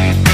[0.00, 0.29] Thank you.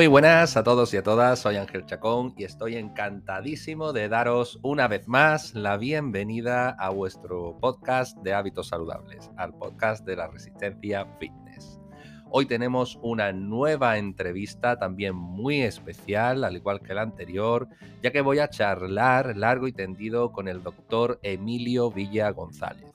[0.00, 4.58] Muy buenas a todos y a todas, soy Ángel Chacón y estoy encantadísimo de daros
[4.62, 10.28] una vez más la bienvenida a vuestro podcast de hábitos saludables, al podcast de la
[10.28, 11.78] resistencia fitness.
[12.30, 17.68] Hoy tenemos una nueva entrevista también muy especial, al igual que la anterior,
[18.02, 22.89] ya que voy a charlar largo y tendido con el doctor Emilio Villa González.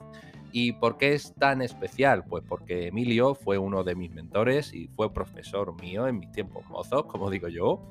[0.52, 2.24] ¿Y por qué es tan especial?
[2.24, 6.66] Pues porque Emilio fue uno de mis mentores y fue profesor mío en mis tiempos
[6.68, 7.82] mozos, como digo yo,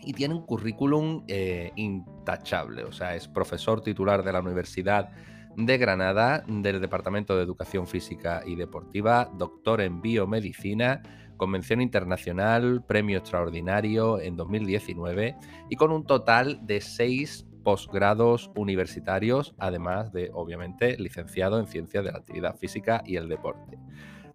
[0.00, 5.10] y tiene un currículum eh, intachable, o sea, es profesor titular de la Universidad
[5.56, 11.02] de Granada, del Departamento de Educación Física y Deportiva, doctor en biomedicina,
[11.36, 15.36] Convención Internacional, Premio Extraordinario en 2019
[15.68, 22.12] y con un total de seis posgrados universitarios, además de, obviamente, licenciado en Ciencias de
[22.12, 23.78] la Actividad Física y el Deporte.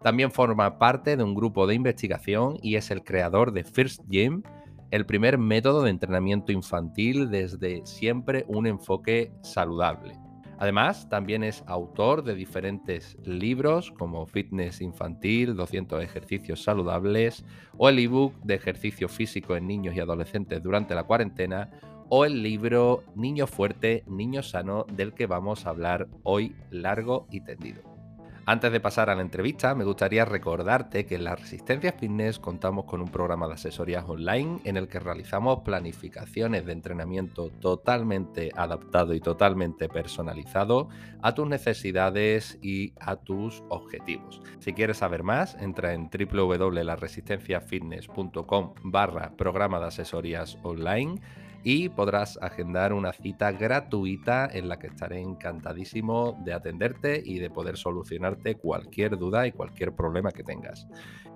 [0.02, 4.42] También forma parte de un grupo de investigación y es el creador de First Gym,
[4.90, 10.18] el primer método de entrenamiento infantil desde siempre un enfoque saludable.
[10.58, 17.44] Además, también es autor de diferentes libros como Fitness Infantil, 200 ejercicios saludables
[17.76, 21.70] o el ebook de ejercicio físico en niños y adolescentes durante la cuarentena
[22.16, 27.40] o el libro Niño Fuerte, Niño Sano, del que vamos a hablar hoy largo y
[27.40, 27.82] tendido.
[28.46, 32.84] Antes de pasar a la entrevista, me gustaría recordarte que en la Resistencia Fitness contamos
[32.84, 39.12] con un programa de asesorías online en el que realizamos planificaciones de entrenamiento totalmente adaptado
[39.14, 40.88] y totalmente personalizado
[41.20, 44.40] a tus necesidades y a tus objetivos.
[44.60, 51.20] Si quieres saber más, entra en www.laresistenciafitness.com barra programa de asesorías online
[51.64, 57.48] y podrás agendar una cita gratuita en la que estaré encantadísimo de atenderte y de
[57.48, 60.86] poder solucionarte cualquier duda y cualquier problema que tengas.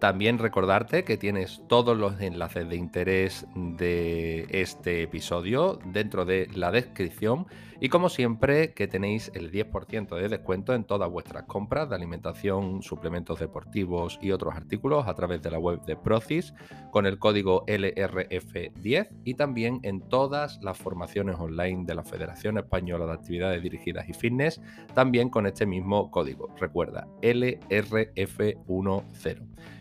[0.00, 6.70] También recordarte que tienes todos los enlaces de interés de este episodio dentro de la
[6.70, 7.46] descripción
[7.80, 12.82] y como siempre que tenéis el 10% de descuento en todas vuestras compras de alimentación,
[12.82, 16.54] suplementos deportivos y otros artículos a través de la web de Procis
[16.92, 23.06] con el código LRF10 y también en todas las formaciones online de la Federación Española
[23.06, 24.60] de Actividades Dirigidas y Fitness,
[24.94, 26.48] también con este mismo código.
[26.58, 29.38] Recuerda, LRF10.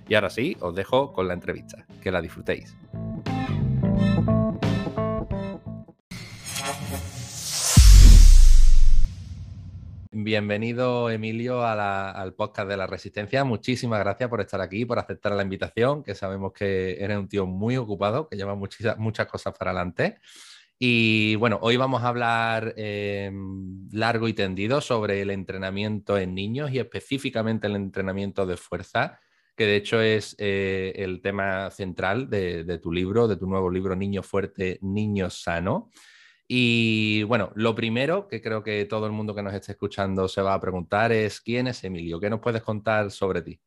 [0.09, 1.85] Y ahora sí, os dejo con la entrevista.
[2.01, 2.75] Que la disfrutéis.
[10.12, 13.44] Bienvenido, Emilio, al podcast de la Resistencia.
[13.44, 17.45] Muchísimas gracias por estar aquí, por aceptar la invitación, que sabemos que eres un tío
[17.45, 20.19] muy ocupado, que lleva muchas, muchas cosas para adelante.
[20.79, 23.31] Y bueno, hoy vamos a hablar eh,
[23.91, 29.19] largo y tendido sobre el entrenamiento en niños y específicamente el entrenamiento de fuerza,
[29.57, 33.72] que de hecho es eh, el tema central de, de tu libro, de tu nuevo
[33.72, 35.90] libro Niño Fuerte, Niño Sano.
[36.47, 40.41] Y bueno, lo primero que creo que todo el mundo que nos esté escuchando se
[40.41, 42.19] va a preguntar es ¿quién es Emilio?
[42.19, 43.59] ¿Qué nos puedes contar sobre ti?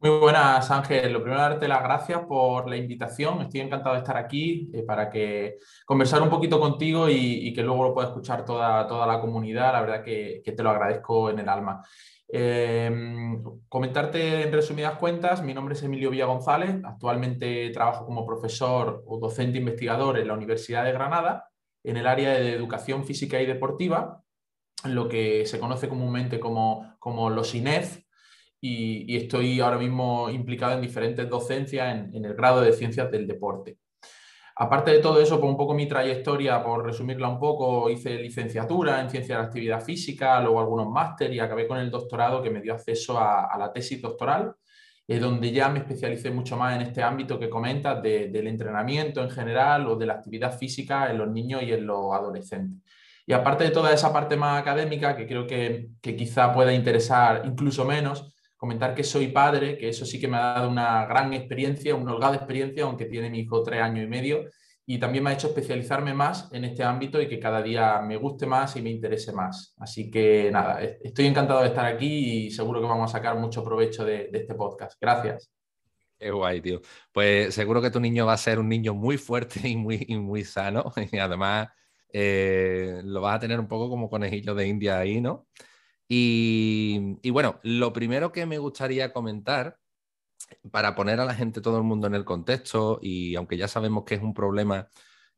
[0.00, 1.12] Muy buenas, Ángel.
[1.12, 3.40] Lo primero, darte las gracias por la invitación.
[3.42, 7.82] Estoy encantado de estar aquí eh, para que conversar un poquito contigo y, que luego
[7.82, 9.72] lo pueda escuchar toda, toda la comunidad.
[9.72, 11.82] La verdad que, te lo agradezco en el alma.
[12.28, 19.02] Em, comentarte en resumidas cuentas, mi nombre es Emilio Villa González, actualmente trabajo como profesor
[19.04, 21.48] o docente investigador en la Universidad de Granada
[21.82, 24.22] en el área de educación física y deportiva,
[24.84, 28.07] lo que se conoce comúnmente como, como los INEF,
[28.60, 33.78] y, estoy ahora mismo implicado en diferentes docencias en el grado de ciencias del deporte.
[34.60, 39.00] Aparte de todo eso, por un poco mi trayectoria, por resumirla un poco, hice licenciatura
[39.00, 42.50] en ciencia de la actividad física, luego algunos máster y acabé con el doctorado que
[42.50, 44.56] me dio acceso a, la tesis doctoral,
[45.06, 49.30] eh, donde ya me especialicé mucho más en este ámbito que comentas del entrenamiento en
[49.30, 52.82] general o de la actividad física en los niños y en los adolescentes.
[53.26, 57.42] Y aparte de toda esa parte más académica, que creo que, que quizá pueda interesar
[57.44, 61.32] incluso menos, comentar que soy padre, que eso sí que me ha dado una gran
[61.32, 64.44] experiencia, una holgada experiencia, aunque tiene mi hijo tres años y medio,
[64.84, 68.16] y también me ha hecho especializarme más en este ámbito y que cada día me
[68.16, 69.74] guste más y me interese más.
[69.78, 73.62] Así que nada, estoy encantado de estar aquí y seguro que vamos a sacar mucho
[73.62, 74.98] provecho de, este podcast.
[75.00, 75.52] Gracias.
[76.18, 76.80] Qué guay, tío.
[77.12, 80.42] Pues seguro que tu niño va a ser un niño muy fuerte y muy, muy
[80.42, 80.92] sano.
[81.12, 81.68] Y además
[82.12, 85.46] eh, lo vas a tener un poco como conejillo de India ahí, ¿no?
[86.08, 89.78] Y, bueno, lo primero que me gustaría comentar,
[90.70, 94.04] para poner a la gente, todo el mundo en el contexto, y aunque ya sabemos
[94.04, 94.88] que es un problema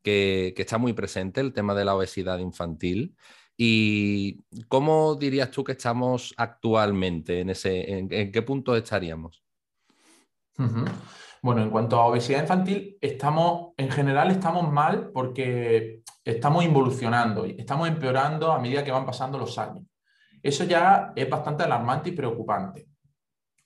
[0.01, 3.15] que, está muy presente, el tema de la obesidad infantil,
[3.63, 9.43] ¿Y cómo dirías tú que estamos actualmente en ese, en, qué punto estaríamos?
[11.43, 17.87] Bueno, en cuanto a obesidad infantil, estamos, en general estamos mal porque estamos involucionando, estamos
[17.87, 19.85] empeorando a medida que van pasando los años.
[20.41, 22.87] Eso ya es bastante alarmante y preocupante,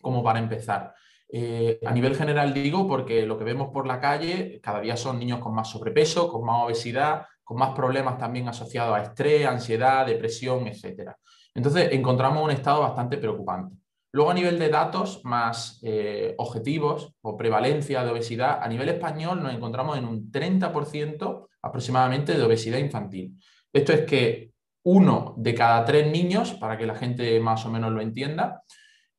[0.02, 0.94] como para empezar.
[1.28, 5.18] Eh, a nivel general digo porque lo que vemos por la calle cada día son
[5.18, 10.06] niños con más sobrepeso, con más obesidad, con más problemas también asociados a estrés, ansiedad,
[10.06, 11.12] depresión, etc.
[11.54, 13.76] Entonces encontramos un estado bastante preocupante.
[14.12, 19.44] Luego a nivel de datos más eh, objetivos o prevalencia de obesidad, a nivel español
[19.44, 23.38] nos encontramos en un 30% aproximadamente de obesidad infantil.
[23.74, 24.52] Esto es que
[24.86, 28.62] uno de cada tres niños, para que la gente más o menos lo entienda,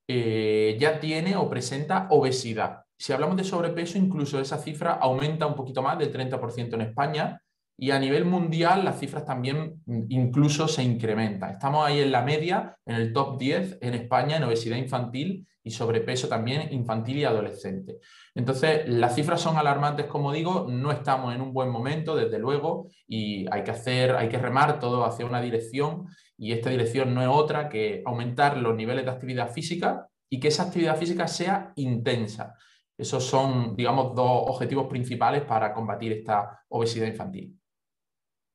[0.08, 2.84] eh, ya tiene o presenta obesidad.
[2.96, 7.42] Si hablamos de sobrepeso, incluso esa cifra aumenta un poquito más del 30% en España
[7.78, 11.50] y a nivel mundial las cifras también mm, incluso se incrementan.
[11.50, 15.70] Estamos ahí en la media, en el top 10 en España en obesidad infantil y
[15.72, 17.98] sobrepeso también infantil y adolescente.
[18.36, 22.86] Entonces, las cifras son alarmantes, como digo, no estamos en un buen momento, desde luego,
[23.08, 26.06] y hay que hacer, hay que remar todo hacia una dirección,
[26.38, 30.48] y esta dirección no es otra que aumentar los niveles de actividad física y que
[30.48, 32.54] esa actividad física sea intensa.
[32.96, 37.58] Esos son, digamos, dos objetivos principales para combatir esta obesidad infantil.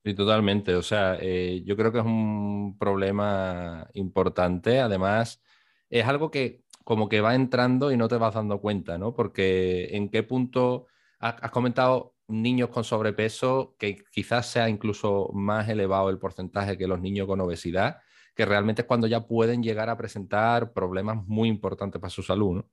[0.04, 0.74] Sí, totalmente.
[0.76, 4.80] O sea, eh, yo creo que es un problema importante.
[4.80, 5.42] Además,
[5.90, 9.14] es algo que como que va entrando y no te vas dando cuenta, ¿no?
[9.14, 10.88] Porque en qué punto
[11.20, 17.00] has, comentado niños con sobrepeso, que quizás sea incluso más elevado el porcentaje que los
[17.00, 18.00] niños con obesidad,
[18.36, 22.56] que realmente es cuando ya pueden llegar a presentar problemas muy importantes para su salud,
[22.56, 22.70] ¿no?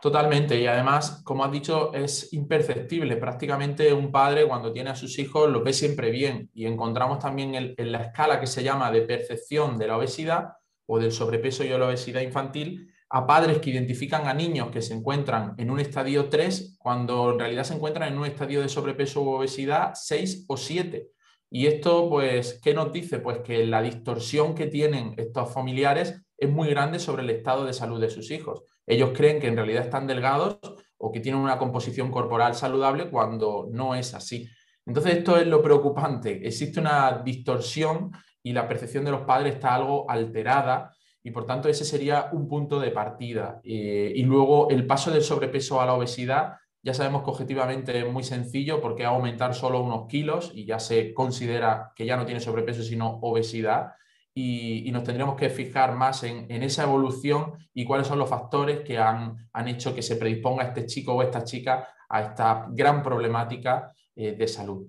[0.00, 3.16] Totalmente, y además, como has dicho, es imperceptible.
[3.16, 7.54] Prácticamente un padre cuando tiene a sus hijos lo ve siempre bien y encontramos también
[7.54, 10.48] en la escala que se llama de percepción de la obesidad
[10.86, 14.92] o del sobrepeso y la obesidad infantil a padres que identifican a niños que se
[14.92, 19.22] encuentran en un estadio 3 cuando en realidad se encuentran en un estadio de sobrepeso
[19.22, 21.08] u obesidad 6 o 7.
[21.48, 23.20] Y esto, pues, ¿qué nos dice?
[23.20, 27.72] Pues que la distorsión que tienen estos familiares es muy grande sobre el estado de
[27.72, 28.62] salud de sus hijos.
[28.86, 30.58] Ellos creen que en realidad están delgados
[30.98, 34.48] o que tienen una composición corporal saludable cuando no es así.
[34.86, 36.46] Entonces esto es lo preocupante.
[36.46, 38.12] Existe una distorsión
[38.42, 40.92] y la percepción de los padres está algo alterada
[41.22, 43.60] y por tanto ese sería un punto de partida.
[43.64, 48.12] Eh, y luego el paso del sobrepeso a la obesidad, ya sabemos que objetivamente es
[48.12, 52.38] muy sencillo porque aumentar solo unos kilos y ya se considera que ya no tiene
[52.38, 53.88] sobrepeso sino obesidad
[54.38, 58.98] y, nos tendríamos que fijar más en, esa evolución y cuáles son los factores que
[58.98, 64.32] han, hecho que se predisponga este chico o esta chica a esta gran problemática eh,
[64.32, 64.86] de salud.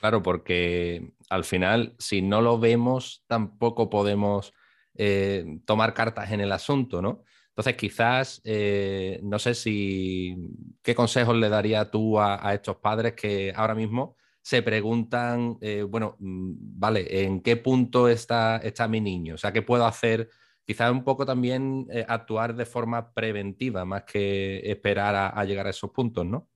[0.00, 4.52] Claro, porque al final, si no lo vemos, tampoco podemos
[4.96, 7.24] eh, tomar cartas en el asunto, ¿no?
[7.48, 10.36] Entonces, quizás, eh, no sé si,
[10.82, 16.16] ¿qué consejos le daría tú a estos padres que ahora mismo se preguntan, eh, bueno,
[16.18, 19.36] mm, vale, ¿en qué punto está, está mi niño?
[19.36, 20.28] O sea, ¿qué puedo hacer?
[20.64, 25.70] Quizás un poco también eh, actuar de forma preventiva, más que esperar a, llegar a
[25.70, 26.48] esos puntos, ¿no?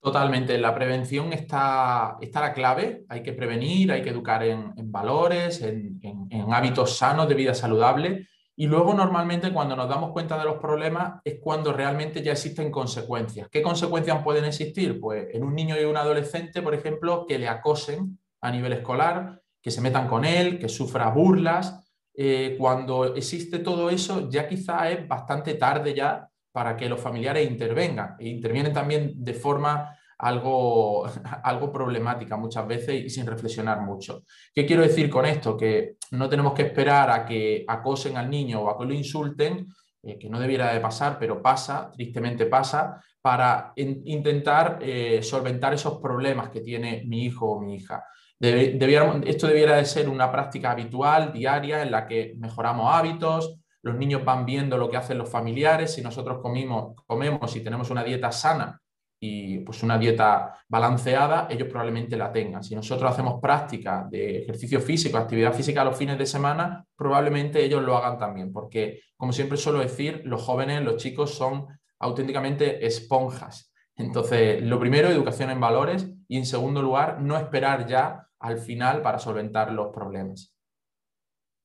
[0.00, 5.60] Totalmente, la prevención está, está la clave, hay que prevenir, hay que educar en, valores,
[5.60, 8.26] en, en, hábitos sanos de vida saludable
[8.60, 12.70] y luego normalmente cuando nos damos cuenta de los problemas es cuando realmente ya existen
[12.70, 13.48] consecuencias.
[13.50, 15.00] ¿Qué consecuencias pueden existir?
[15.00, 19.40] Pues en un niño y un adolescente, por ejemplo, que le acosen a nivel escolar,
[19.62, 21.88] que se metan con él, que sufra burlas.
[22.12, 27.50] Eh, cuando existe todo eso, ya quizá es bastante tarde ya para que los familiares
[27.50, 28.16] intervengan.
[28.18, 31.06] E intervienen también de forma algo,
[31.42, 34.24] algo problemática muchas veces y sin reflexionar mucho.
[34.54, 35.56] ¿Qué quiero decir con esto?
[35.56, 39.66] Que no tenemos que esperar a que acosen al niño o a que lo insulten,
[40.02, 45.98] eh, que no debiera de pasar, pero pasa, tristemente pasa, para intentar eh, solventar esos
[46.00, 48.02] problemas que tiene mi hijo o mi hija.
[48.40, 54.24] esto debiera de ser una práctica habitual, diaria, en la que mejoramos hábitos, los niños
[54.24, 58.32] van viendo lo que hacen los familiares, si nosotros comimos, comemos y tenemos una dieta
[58.32, 58.80] sana,
[59.22, 62.64] y pues una dieta balanceada, ellos probablemente la tengan.
[62.64, 67.62] Si nosotros hacemos práctica de ejercicio físico, actividad física a los fines de semana, probablemente
[67.62, 71.66] ellos lo hagan también, porque como siempre suelo decir, los jóvenes, los chicos son
[71.98, 73.70] auténticamente esponjas.
[73.94, 79.02] Entonces, lo primero, educación en valores y en segundo lugar, no esperar ya al final
[79.02, 80.54] para solventar los problemas.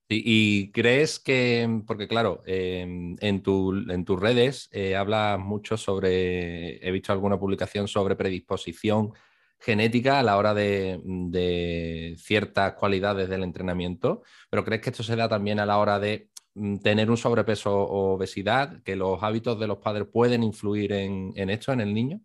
[0.07, 7.11] Y, crees que, porque claro, em, en, tus redes eh, hablas mucho sobre, he visto
[7.11, 9.13] alguna publicación sobre predisposición
[9.59, 15.27] genética a la hora de, ciertas cualidades del entrenamiento, pero ¿crees que esto se da
[15.27, 19.67] también a la hora de mm, tener un sobrepeso o obesidad, que los hábitos de
[19.67, 22.21] los padres pueden influir en, en esto, en el niño?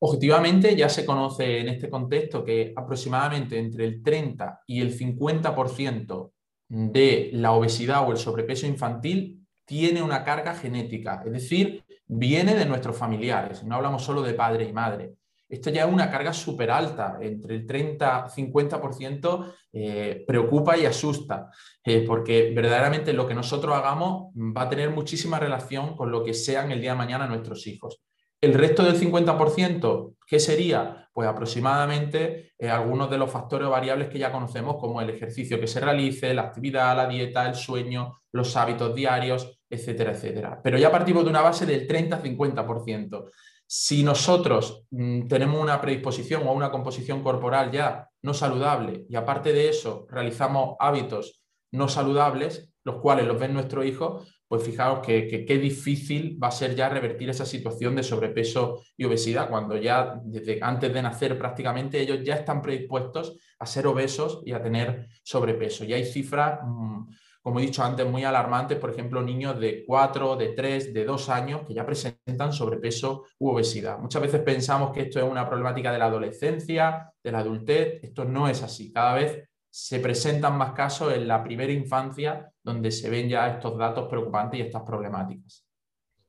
[0.00, 6.30] Objetivamente ya se conoce en este contexto que aproximadamente entre el 30 y el 50%
[6.68, 12.64] de la obesidad o el sobrepeso infantil tiene una carga genética, es decir, viene de
[12.64, 15.14] nuestros familiares, no hablamos solo de padre y madre.
[15.48, 20.84] Esto ya es una carga súper alta, entre el 30 y 50% eh, preocupa y
[20.84, 21.50] asusta,
[21.82, 26.34] eh, porque verdaderamente lo que nosotros hagamos va a tener muchísima relación con lo que
[26.34, 28.02] sean el día de mañana nuestros hijos.
[28.40, 31.08] El resto del 50%, ¿qué sería?
[31.12, 35.66] Pues aproximadamente eh, algunos de los factores variables que ya conocemos, como el ejercicio que
[35.66, 40.60] se realice, la actividad, la dieta, el sueño, los hábitos diarios, etcétera, etcétera.
[40.62, 43.30] Pero ya partimos de una base del 30-50%.
[43.66, 49.52] Si nosotros mm, tenemos una predisposición o una composición corporal ya no saludable y aparte
[49.52, 51.42] de eso realizamos hábitos
[51.72, 56.52] no saludables, los cuales los ven nuestros hijos, pues fijaos que qué difícil va a
[56.52, 61.38] ser ya revertir esa situación de sobrepeso y obesidad, cuando ya desde antes de nacer
[61.38, 65.84] prácticamente ellos ya están predispuestos a ser obesos y a tener sobrepeso.
[65.84, 67.10] Y hay cifras, mm,
[67.42, 71.28] como he dicho antes, muy alarmantes, por ejemplo, niños de 4, de 3, de 2
[71.28, 73.98] años que ya presentan sobrepeso u obesidad.
[73.98, 78.24] Muchas veces pensamos que esto es una problemática de la adolescencia, de la adultez, esto
[78.24, 78.92] no es así.
[78.92, 83.76] Cada vez se presentan más casos en la primera infancia donde se ven ya estos
[83.78, 85.64] datos preocupantes y estas problemáticas.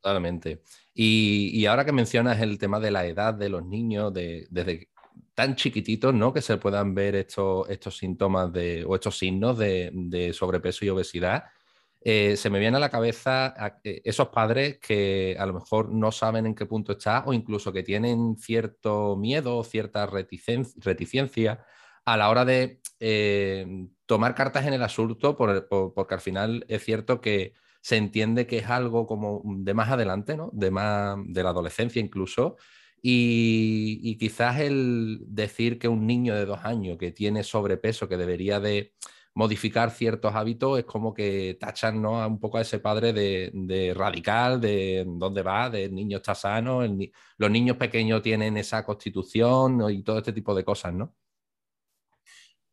[0.02, 0.62] Totalmente.
[0.94, 4.90] Y, ahora que mencionas el tema de la edad de los niños, desde
[5.34, 6.34] tan chiquititos, ¿no?
[6.34, 11.46] Que se puedan ver estos, estos síntomas de, o estos signos de, sobrepeso y obesidad.
[12.02, 13.54] Eh, se me viene a la cabeza
[13.84, 17.74] eh, esos padres que a lo mejor no saben en qué punto está o incluso
[17.74, 21.66] que tienen cierto miedo, cierta reticencia
[22.06, 27.22] a la hora de eh, tomar cartas en el asunto, porque al final es cierto
[27.22, 30.50] que se entiende que es algo como de más adelante, ¿no?
[30.54, 32.58] de, más, de la adolescencia incluso.
[33.02, 38.60] Y, quizás el decir que un niño de dos años que tiene sobrepeso, que debería
[38.60, 38.94] de
[39.34, 42.28] modificar ciertos hábitos, es como que tachan ¿no?
[42.28, 46.82] un poco a ese padre de, radical, de dónde va, de niño está sano,
[47.38, 51.16] los niños pequeños tienen esa constitución y todo este tipo de cosas, ¿no?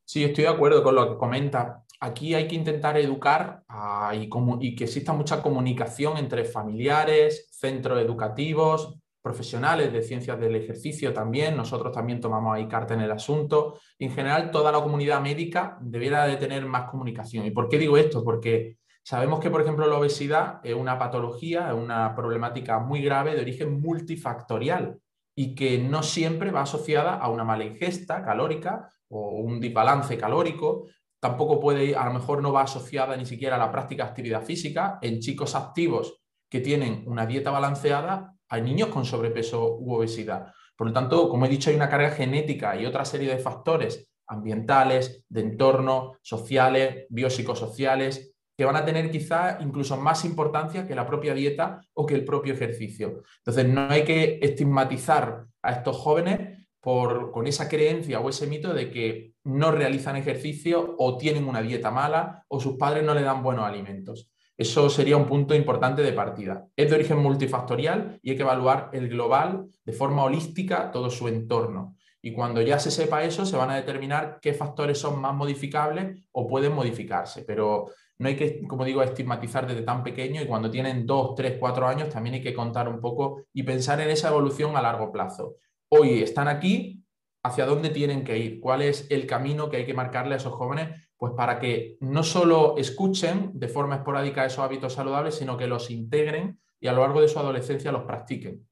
[0.06, 1.82] Sí, estoy de acuerdo con lo que comenta.
[1.98, 9.00] Aquí hay que intentar educar ah, y, que exista mucha comunicación entre familiares, centros educativos,
[9.20, 11.56] profesionales de ciencias del ejercicio también.
[11.56, 13.80] Nosotros también tomamos ahí carta en el asunto.
[13.98, 17.44] En general, toda la comunidad médica debiera de tener más comunicación.
[17.44, 18.22] ¿Y por qué digo esto?
[18.22, 23.40] Porque sabemos que, por ejemplo, la obesidad es una patología, una problemática muy grave de
[23.40, 25.00] origen multifactorial
[25.34, 30.86] y que no siempre va asociada a una mala ingesta calórica o un desbalance calórico.
[31.20, 34.42] Tampoco puede, a lo mejor no va asociada ni siquiera a la práctica de actividad
[34.42, 34.98] física.
[35.00, 40.52] En chicos activos que tienen una dieta balanceada, hay niños con sobrepeso u obesidad.
[40.76, 44.08] Por lo tanto, como he dicho, hay una carga genética y otra serie de factores
[44.28, 51.06] ambientales, de entorno, sociales, biopsicosociales, que van a tener quizá incluso más importancia que la
[51.06, 53.22] propia dieta o que el propio ejercicio.
[53.38, 56.55] Entonces, no hay que estigmatizar a estos jóvenes
[56.86, 61.60] por, con esa creencia o ese mito de que no realizan ejercicio o tienen una
[61.60, 64.30] dieta mala o sus padres no le dan buenos alimentos.
[64.56, 66.64] Eso sería un punto importante de partida.
[66.76, 71.26] Es de origen multifactorial y hay que evaluar el global de forma holística todo su
[71.26, 71.96] entorno.
[72.22, 76.28] Y cuando ya se sepa eso, se van a determinar qué factores son más modificables
[76.30, 77.42] o pueden modificarse.
[77.42, 81.56] Pero no hay que, como digo, estigmatizar desde tan pequeño y cuando tienen dos, tres,
[81.58, 85.10] cuatro años también hay que contar un poco y pensar en esa evolución a largo
[85.10, 85.56] plazo.
[85.88, 87.04] Hoy están aquí,
[87.44, 88.60] ¿hacia dónde tienen que ir?
[88.60, 91.08] ¿Cuál es el camino que hay que marcarle a esos jóvenes?
[91.16, 95.90] Pues para que no solo escuchen de forma esporádica esos hábitos saludables, sino que los
[95.90, 98.66] integren y a lo largo de su adolescencia los practiquen.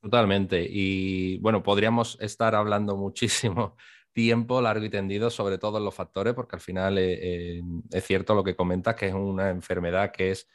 [0.00, 0.66] Totalmente.
[0.68, 3.76] Y bueno, podríamos estar hablando muchísimo
[4.12, 7.18] tiempo largo y tendido sobre todos los factores, porque al final eh,
[7.58, 10.48] eh, es cierto lo que comentas, que es una enfermedad que es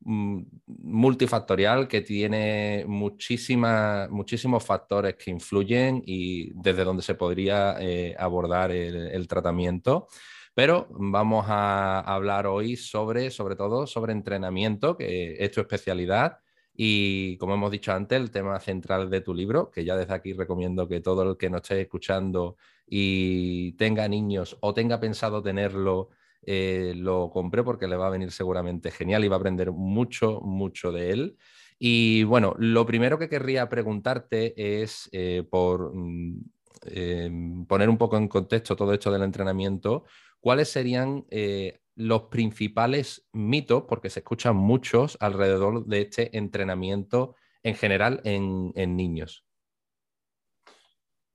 [0.00, 9.28] multifactorial, que tiene muchísimos factores que influyen y desde donde se podría eh, abordar el,
[9.28, 10.08] tratamiento.
[10.54, 16.38] Pero vamos a hablar hoy sobre, sobre todo, sobre entrenamiento, que es tu especialidad
[16.74, 20.32] Y como hemos dicho antes, el tema central de tu libro, que ya desde aquí
[20.32, 26.10] recomiendo que todo el que nos esté escuchando y tenga niños o tenga pensado tenerlo,
[26.42, 30.40] eh, lo compre porque le va a venir seguramente genial y va a aprender mucho,
[30.40, 31.36] mucho de él.
[31.78, 36.44] Y bueno, lo primero que querría preguntarte es eh, por mm,
[36.86, 40.04] em, poner un poco en contexto todo esto del entrenamiento,
[40.40, 47.74] ¿cuáles serían eh, los principales mitos, porque se escuchan muchos alrededor de este entrenamiento en
[47.74, 49.47] general en, en niños?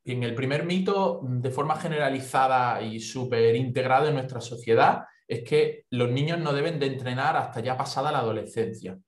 [0.05, 5.85] Bien, el primer mito, de forma generalizada y súper integrado en nuestra sociedad, es que
[5.91, 8.99] los niños no deben de entrenar hasta ya pasada la adolescencia.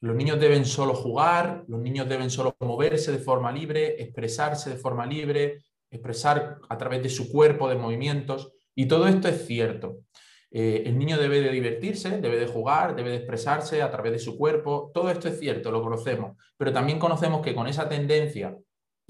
[0.00, 4.76] Los niños deben solo jugar, los niños deben solo moverse de forma libre, expresarse de
[4.76, 5.58] forma libre,
[5.90, 9.98] expresar a través de su cuerpo, de movimientos, y todo esto es cierto.
[10.50, 14.18] Eh, el niño debe de divertirse, debe de jugar, debe de expresarse a través de
[14.18, 18.56] su cuerpo, todo esto es cierto, lo conocemos, pero también conocemos que con esa tendencia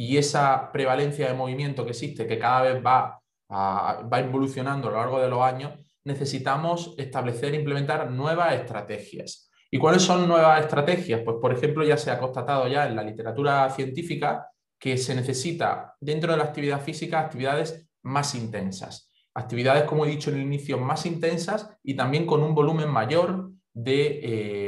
[0.00, 4.96] y esa prevalencia de movimiento que existe, que cada vez va, va evolucionando a lo
[4.98, 5.72] largo de los años,
[6.04, 9.50] necesitamos establecer e implementar nuevas estrategias.
[9.70, 11.22] ¿Y cuáles son nuevas estrategias?
[11.24, 15.96] Pues, por ejemplo, ya se ha constatado ya en la literatura científica que se necesita
[16.00, 19.10] dentro de la actividad física actividades más intensas.
[19.34, 23.50] Actividades, como he dicho en el inicio, más intensas y también con un volumen mayor
[23.74, 24.20] de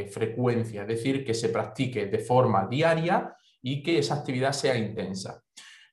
[0.03, 4.77] eh, frecuencia, es decir, que se practique de forma diaria y que esa actividad sea
[4.77, 5.43] intensa.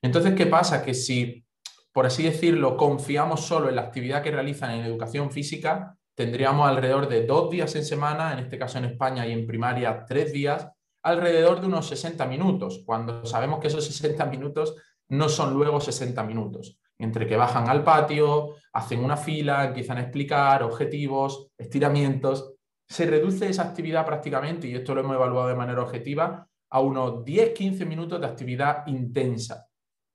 [0.02, 0.82] Entonces, ¿qué pasa?
[0.82, 1.44] Que si,
[1.92, 7.08] por así decirlo, confiamos solo en la actividad que realizan en educación física, tendríamos alrededor
[7.08, 10.68] de dos días en semana, en este caso en España y en primaria tres días,
[11.02, 14.74] alrededor de unos 60 minutos, cuando sabemos que esos 60 minutos
[15.10, 20.02] no son luego 60 minutos, entre que bajan al patio, hacen una fila, empiezan a
[20.02, 22.54] explicar objetivos, estiramientos,
[22.88, 27.24] se reduce esa actividad prácticamente, y esto lo hemos evaluado de manera objetiva, a unos
[27.24, 29.68] 10-15 minutos de actividad intensa.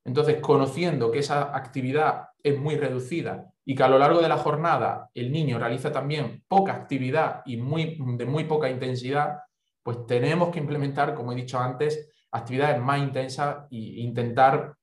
[0.06, 4.38] Entonces, conociendo que esa actividad es muy reducida y que a lo largo de la
[4.38, 9.40] jornada el niño realiza también poca actividad y muy, de muy poca intensidad,
[9.82, 14.76] pues tenemos que implementar, como he dicho antes, actividades más intensas e intentar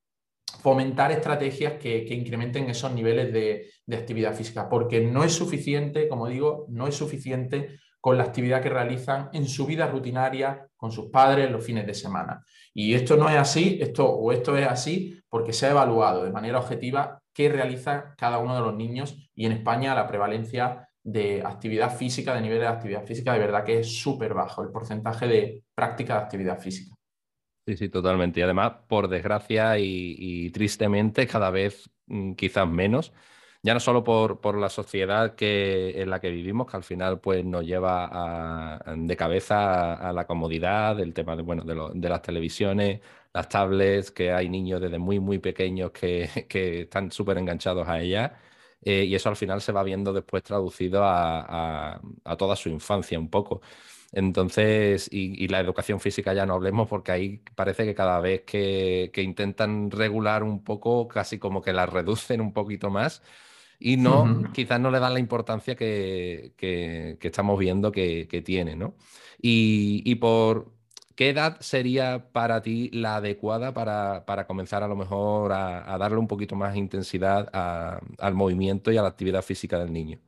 [0.63, 6.27] fomentar estrategias que, incrementen esos niveles de, de, actividad física, porque no es suficiente, como
[6.27, 11.11] digo, no es suficiente con la actividad que realizan en su vida rutinaria con sus
[11.11, 12.43] padres los fines de semana.
[12.73, 16.33] Y esto no es así, esto o esto es así porque se ha evaluado de
[16.33, 21.43] manera objetiva qué realiza cada uno de los niños y en España la prevalencia de
[21.45, 25.27] actividad física, de nivel de actividad física, de verdad que es súper bajo el porcentaje
[25.27, 26.95] de práctica de actividad física.
[27.67, 28.41] Sí, sí, totalmente.
[28.41, 33.13] Y además, por desgracia y, tristemente, cada vez mm, quizás menos,
[33.63, 37.45] ya no solo por, la sociedad que, en la que vivimos, que al final pues,
[37.45, 43.01] nos lleva de cabeza a, la comodidad, del tema de, bueno, de, las televisiones,
[43.35, 46.23] las tablets, que hay niños desde muy, muy pequeños que,
[46.83, 48.33] están súper enganchados a ellas.
[48.83, 52.01] Eh, y eso al final se va viendo después traducido a,
[52.39, 53.61] toda su infancia un poco.
[54.13, 59.11] Entonces, y, la educación física ya no hablemos porque ahí parece que cada vez que,
[59.13, 63.23] que, intentan regular un poco, casi como que la reducen un poquito más
[63.83, 66.53] y no, quizás no le dan la importancia que,
[67.21, 68.95] estamos viendo que, tiene, ¿no?
[69.41, 70.73] Y, por
[71.17, 76.29] qué edad sería para ti la adecuada para, comenzar a lo mejor a, darle un
[76.29, 80.19] poquito más intensidad al movimiento y a la actividad física del niño.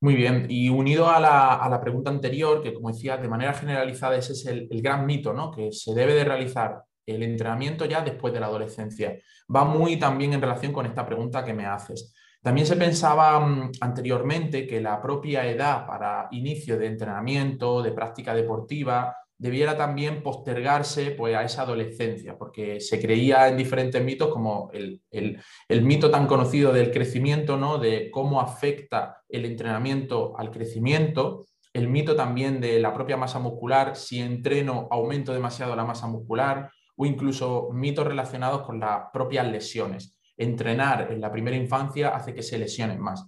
[0.00, 4.34] Muy bien, y unido a la, pregunta anterior, que como decía, de manera generalizada ese
[4.34, 5.50] es el, el gran mito, ¿no?
[5.50, 9.18] Que se debe de realizar el entrenamiento ya después de la adolescencia.
[9.54, 12.14] Va muy también en relación con esta pregunta que me haces.
[12.42, 18.34] También se pensaba mm, anteriormente que la propia edad para inicio de entrenamiento, de práctica
[18.34, 24.68] deportiva, debiera también postergarse pues, a esa adolescencia, porque se creía en diferentes mitos como
[24.72, 27.78] el, el, mito tan conocido del crecimiento, ¿no?
[27.78, 33.94] de cómo afecta el entrenamiento al crecimiento, el mito también de la propia masa muscular,
[33.94, 40.18] si entreno aumento demasiado la masa muscular, o incluso mitos relacionados con las propias lesiones.
[40.36, 43.24] Entrenar en la primera infancia hace que se lesionen más.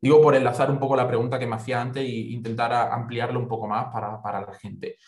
[0.00, 3.48] Digo por enlazar un poco la pregunta que me hacía antes e intentar ampliarlo un
[3.48, 4.98] poco más para, la gente.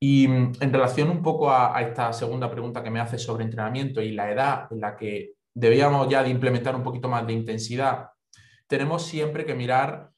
[0.00, 4.00] Y mm, en relación un poco a, esta segunda pregunta que me hace sobre entrenamiento
[4.00, 8.08] y la edad en la que debíamos ya de implementar un poquito más de intensidad,
[8.66, 10.10] tenemos siempre que mirar,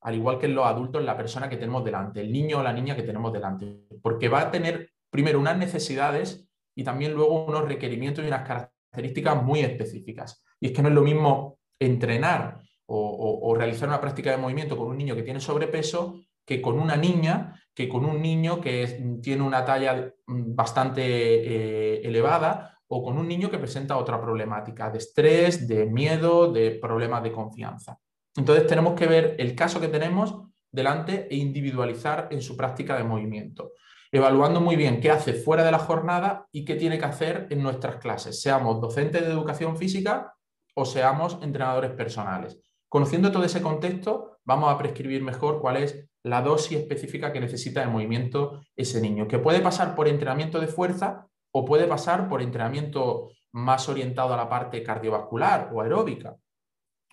[0.00, 2.72] al igual que en los adultos, la persona que tenemos delante, el niño o la
[2.72, 7.66] niña que tenemos delante, porque va a tener primero unas necesidades y también luego unos
[7.66, 10.42] requerimientos y unas características muy específicas.
[10.60, 14.88] Y es que no es lo mismo entrenar o, realizar una práctica de movimiento con
[14.88, 19.42] un niño que tiene sobrepeso que con una niña, que con un niño que tiene
[19.42, 24.98] una talla mm, bastante eh, elevada o con un niño que presenta otra problemática de
[24.98, 27.98] estrés, de miedo, de problemas de confianza.
[28.36, 33.04] Entonces tenemos que ver el caso que tenemos delante e individualizar en su práctica de
[33.04, 33.72] movimiento,
[34.12, 37.62] evaluando muy bien qué hace fuera de la jornada y qué tiene que hacer en
[37.62, 40.34] nuestras clases, seamos docentes de educación física
[40.74, 42.60] o seamos entrenadores personales.
[42.88, 47.80] Conociendo todo ese contexto, vamos a prescribir mejor cuál es la dosis específica que necesita
[47.80, 52.42] de movimiento ese niño, que puede pasar por entrenamiento de fuerza o puede pasar por
[52.42, 56.36] entrenamiento más orientado a la parte cardiovascular o aeróbica.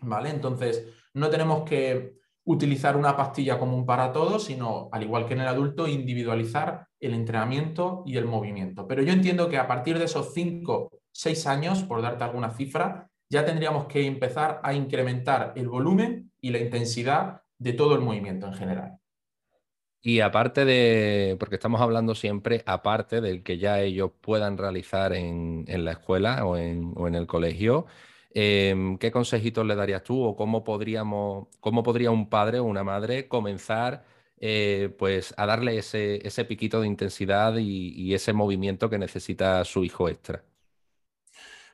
[0.02, 0.30] ¿Vale?
[0.30, 2.19] Entonces, no tenemos que
[2.50, 7.14] utilizar una pastilla común para todos, sino, al igual que en el adulto, individualizar el
[7.14, 8.88] entrenamiento y el movimiento.
[8.88, 13.08] Pero yo entiendo que a partir de esos 5, 6 años, por darte alguna cifra,
[13.30, 18.48] ya tendríamos que empezar a incrementar el volumen y la intensidad de todo el movimiento
[18.48, 18.98] en general.
[20.02, 25.66] Y aparte de, porque estamos hablando siempre, aparte del que ya ellos puedan realizar en,
[25.68, 27.86] la escuela o en, o en el colegio,
[28.32, 32.84] Em, ¿qué consejitos le darías tú o cómo podríamos, cómo podría un padre o una
[32.84, 34.06] madre comenzar
[34.40, 40.08] eh, pues a darle ese, piquito de intensidad y, ese movimiento que necesita su hijo
[40.10, 40.44] extra?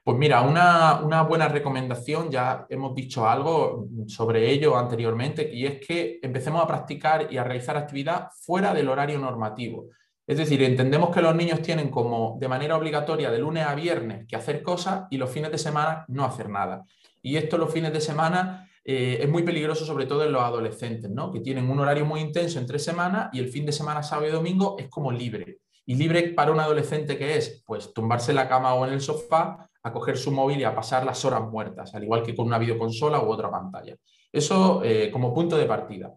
[0.03, 5.85] Pues mira, una, una, buena recomendación, ya hemos dicho algo sobre ello anteriormente, y es
[5.85, 9.89] que empecemos a practicar y a realizar actividad fuera del horario normativo.
[10.27, 14.25] Es decir, entendemos que los niños tienen como de manera obligatoria de lunes a viernes
[14.27, 16.83] que hacer cosas y los fines de semana no hacer nada.
[17.21, 21.09] Y esto los fines de semana eh, es muy peligroso, sobre todo en los adolescentes,
[21.11, 21.31] ¿no?
[21.31, 24.27] que tienen un horario muy intenso en tres semanas y el fin de semana, sábado
[24.27, 25.59] y domingo, es como libre.
[25.87, 29.01] Y libre para un adolescente que es, pues, tumbarse en la cama o en el
[29.01, 32.47] sofá, a coger su móvil y a pasar las horas muertas, al igual que con
[32.47, 33.95] una videoconsola u otra pantalla.
[34.31, 36.11] Eso eh, como punto de partida.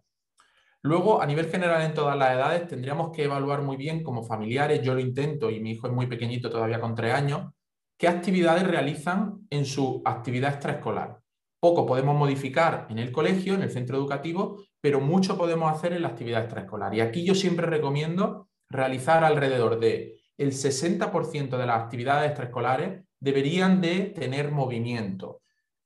[0.89, 4.81] Luego, a nivel general en todas las edades, tendríamos que evaluar muy bien como familiares,
[4.81, 7.53] yo lo intento y mi hijo es muy pequeñito todavía con tres años,
[7.99, 11.19] qué actividades realizan en su actividad extraescolar.
[11.61, 16.01] Poco podemos modificar en el colegio, en el centro educativo, pero mucho podemos hacer en
[16.01, 16.95] la actividad extraescolar.
[16.95, 23.83] Y aquí yo siempre recomiendo realizar alrededor de el 60% de las actividades extraescolares deberían
[23.83, 25.43] de tener movimiento.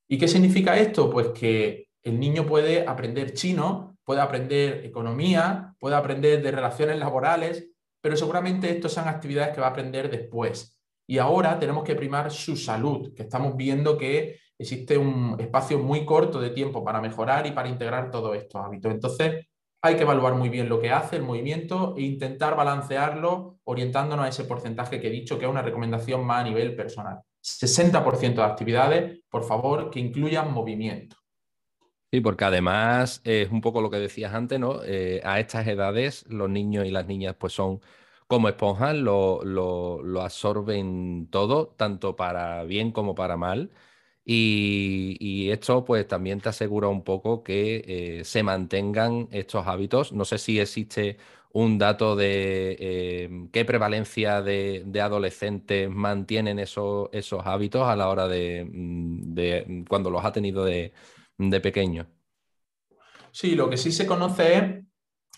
[0.06, 1.10] ¿Y qué significa esto?
[1.10, 7.68] Pues que el niño puede aprender chino puede aprender economía, puede aprender de relaciones laborales,
[8.00, 10.78] pero seguramente estas son actividades que va a aprender después.
[11.06, 16.04] Y ahora tenemos que primar su salud, que estamos viendo que existe un espacio muy
[16.04, 18.92] corto de tiempo para mejorar y para integrar todos estos hábitos.
[18.92, 19.46] Entonces,
[19.84, 24.28] hay que evaluar muy bien lo que hace el movimiento e intentar balancearlo orientándonos a
[24.28, 27.18] ese porcentaje que he dicho, que es una recomendación más a nivel personal.
[27.42, 31.16] 60% de actividades, por favor, que incluyan movimiento.
[32.12, 34.82] Sí, porque además es un poco lo que decías antes, ¿no?
[34.84, 37.80] Eh, a estas edades los niños y las niñas pues son
[38.26, 43.70] como esponjas, lo, lo, absorben todo, tanto para bien como para mal.
[44.24, 50.12] Y, esto pues también te asegura un poco que eh, se mantengan estos hábitos.
[50.12, 51.16] No sé si existe
[51.52, 58.28] un dato de eh, qué prevalencia de, adolescentes mantienen esos, esos hábitos a la hora
[58.28, 60.92] de, mm, de cuando los ha tenido de
[61.38, 62.08] de pequeño.
[63.30, 64.62] Sí, lo que sí se conoce es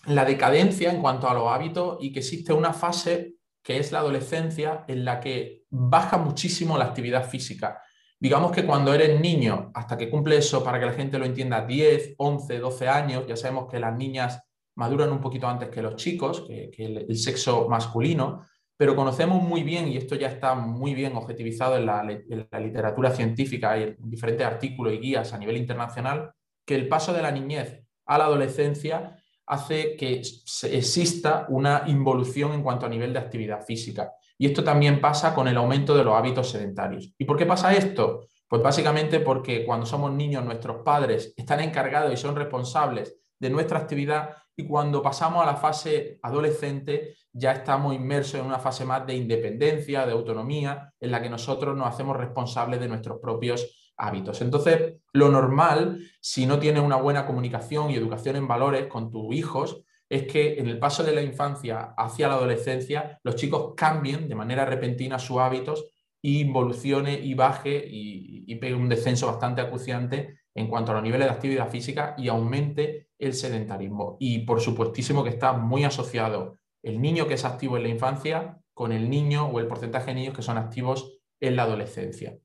[0.07, 3.99] la decadencia en cuanto a los hábitos y que existe una fase que es la
[3.99, 7.81] adolescencia en la que baja muchísimo la actividad física.
[8.19, 11.65] Digamos que cuando eres niño, hasta que cumple eso, para que la gente lo entienda,
[11.65, 14.41] 10, 11, 12 años, ya sabemos que las niñas
[14.75, 18.45] maduran un poquito antes que los chicos, que, el, sexo masculino,
[18.77, 23.77] pero conocemos muy bien, y esto ya está muy bien objetivizado en la, literatura científica
[23.77, 26.31] y en diferentes artículos y guías a nivel internacional,
[26.65, 30.21] que el paso de la niñez a la adolescencia hace que
[30.63, 34.11] exista una involución en cuanto a nivel de actividad física.
[34.37, 37.13] Y esto también pasa con el aumento de los hábitos sedentarios.
[37.17, 38.27] ¿Y por qué pasa esto?
[38.47, 43.79] Pues básicamente porque cuando somos niños nuestros padres están encargados y son responsables de nuestra
[43.79, 49.05] actividad y cuando pasamos a la fase adolescente ya estamos inmersos en una fase más
[49.05, 54.41] de independencia, de autonomía, en la que nosotros nos hacemos responsables de nuestros propios hábitos.
[54.41, 59.35] Entonces, lo normal, si no tienes una buena comunicación y educación en valores con tus
[59.35, 64.29] hijos, es que en el paso de la infancia hacia la adolescencia, los chicos cambien
[64.29, 69.59] de manera repentina sus hábitos y involucione y baje y, y pegue un descenso bastante
[69.61, 74.15] acuciante en cuanto a los niveles de actividad física y aumente el sedentarismo.
[74.21, 78.59] Y por supuestísimo que está muy asociado el niño que es activo en la infancia
[78.73, 82.37] con el niño o el porcentaje de niños que son activos en la adolescencia.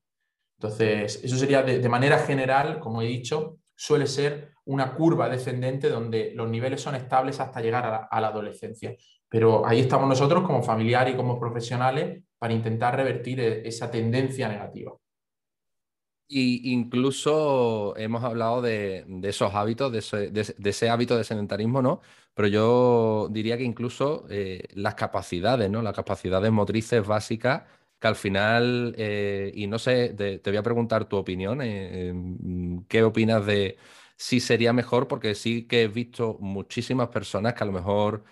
[0.59, 6.33] Entonces, eso sería de, manera general, como he dicho, suele ser una curva descendente donde
[6.35, 8.97] los niveles son estables hasta llegar a la, adolescencia.
[9.29, 14.49] Pero ahí estamos nosotros como familiares y como profesionales para intentar revertir e, esa tendencia
[14.49, 14.93] negativa.
[16.29, 22.01] Y incluso hemos hablado de, esos hábitos, de ese, hábito de sedentarismo, ¿no?
[22.35, 25.83] Pero yo diría que incluso eh, las capacidades, ¿no?
[25.83, 27.65] Las capacidades motrices básicas,
[27.99, 32.15] que al final, eh, y no sé, te, voy a preguntar tu opinión, eh,
[32.89, 33.77] ¿qué opinas de
[34.17, 35.09] si sería mejor?
[35.09, 38.25] Porque sí que he visto muchísimas personas que a lo mejor,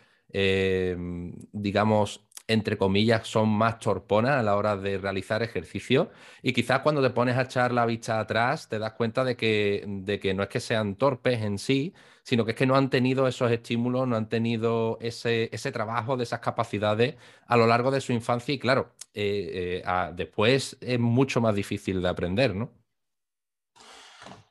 [1.53, 6.11] digamos, entre comillas, son más torponas a la hora de realizar ejercicio.
[6.43, 9.85] Y quizás cuando te pones a echar la vista atrás, te das cuenta de que,
[9.87, 11.95] de que no es que sean torpes en sí,
[12.29, 16.19] sino que es que no han tenido esos estímulos, no han tenido ese, ese trabajo
[16.19, 17.15] de esas capacidades
[17.47, 18.53] a lo largo de su infancia.
[18.55, 22.71] Y claro, eh, eh, después es mucho más difícil de aprender, ¿no?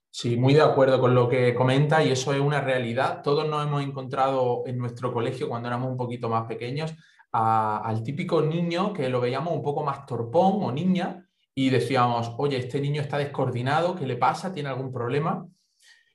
[0.09, 3.21] Sí, muy de acuerdo con lo que comenta y eso es una realidad.
[3.21, 6.95] Todos nos hemos encontrado en nuestro colegio cuando éramos un poquito más pequeños
[7.31, 12.57] al típico niño que lo veíamos un poco más torpón o niña y decíamos, oye,
[12.57, 14.51] este niño está descoordinado, ¿qué le pasa?
[14.51, 15.47] ¿Tiene algún problema?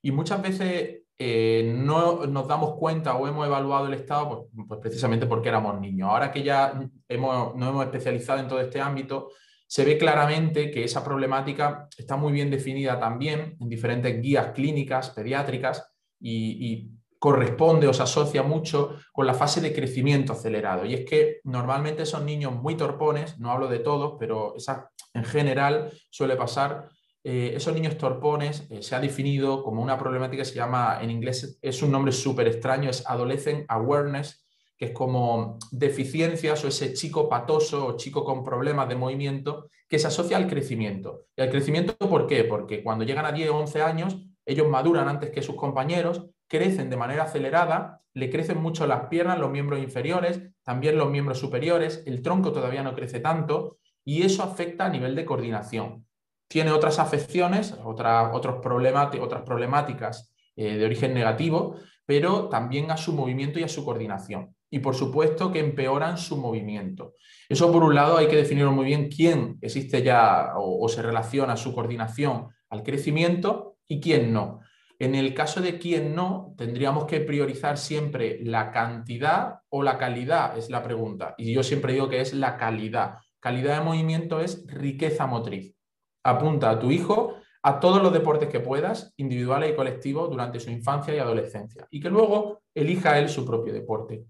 [0.03, 4.81] Y muchas veces eh, no nos damos cuenta o hemos evaluado el estado pues, pues
[4.81, 6.09] precisamente porque éramos niños.
[6.09, 9.31] Ahora que ya hemos, hemos especializado en todo este ámbito,
[9.67, 15.11] se ve claramente que esa problemática está muy bien definida también en diferentes guías clínicas,
[15.11, 15.89] pediátricas,
[16.21, 16.91] y, y
[17.23, 20.85] corresponde o se asocia mucho con la fase de crecimiento acelerado.
[20.85, 25.25] Y es que normalmente son niños muy torpones, no hablo de todos, pero esa, en
[25.25, 26.89] general suele pasar.
[27.25, 31.11] Eh, esos niños torpones eh, se ha definido como una problemática que se llama, en
[31.11, 34.45] inglés es un nombre súper extraño, es Adolescent Awareness,
[34.77, 40.01] que es como deficiencias o ese chico patoso o chico con problemas de movimiento que
[40.01, 41.27] se asocia al crecimiento.
[41.37, 42.43] ¿Y al crecimiento por qué?
[42.43, 46.91] Porque cuando llegan a 10 o 11 años, ellos maduran antes que sus compañeros crecen
[46.91, 52.03] de manera acelerada, le crecen mucho las piernas, los miembros inferiores, también los miembros superiores,
[52.07, 56.05] el tronco todavía no crece tanto y eso afecta a nivel de coordinación.
[56.53, 63.59] Tiene otras afecciones, otros otras problemáticas eh, de origen negativo, pero también a su movimiento
[63.59, 64.55] y a su coordinación.
[64.69, 67.15] Y por supuesto que empeoran su movimiento.
[67.49, 71.01] Eso por un lado hay que definir muy bien quién existe ya o, o se
[71.01, 74.61] relaciona su coordinación al crecimiento y quién no.
[74.99, 80.59] En el caso de quien no, tendríamos que priorizar siempre la cantidad o la calidad,
[80.59, 81.35] es la pregunta.
[81.39, 83.15] Y yo siempre digo que es la calidad.
[83.41, 85.75] Calidad de movimiento es riqueza motriz.
[86.25, 90.71] Apunta a tu hijo a todos los deportes que puedas, individuales y colectivos, durante su
[90.71, 91.87] infancia y adolescencia.
[91.91, 94.25] Y que luego elija él su propio deporte.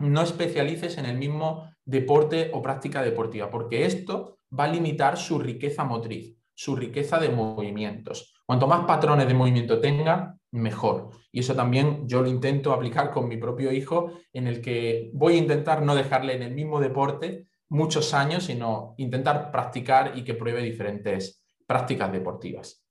[0.00, 5.38] No especialices en el mismo deporte o práctica deportiva, porque esto va a limitar su
[5.38, 8.34] riqueza motriz, su riqueza de movimientos.
[8.44, 11.10] Cuanto más patrones de movimiento tenga, mejor.
[11.32, 15.34] Y eso también yo lo intento aplicar con mi propio hijo, en el que voy
[15.34, 20.34] a intentar no dejarle en el mismo deporte muchos años, sino intentar practicar y que
[20.34, 22.84] pruebe diferentes prácticas deportivas.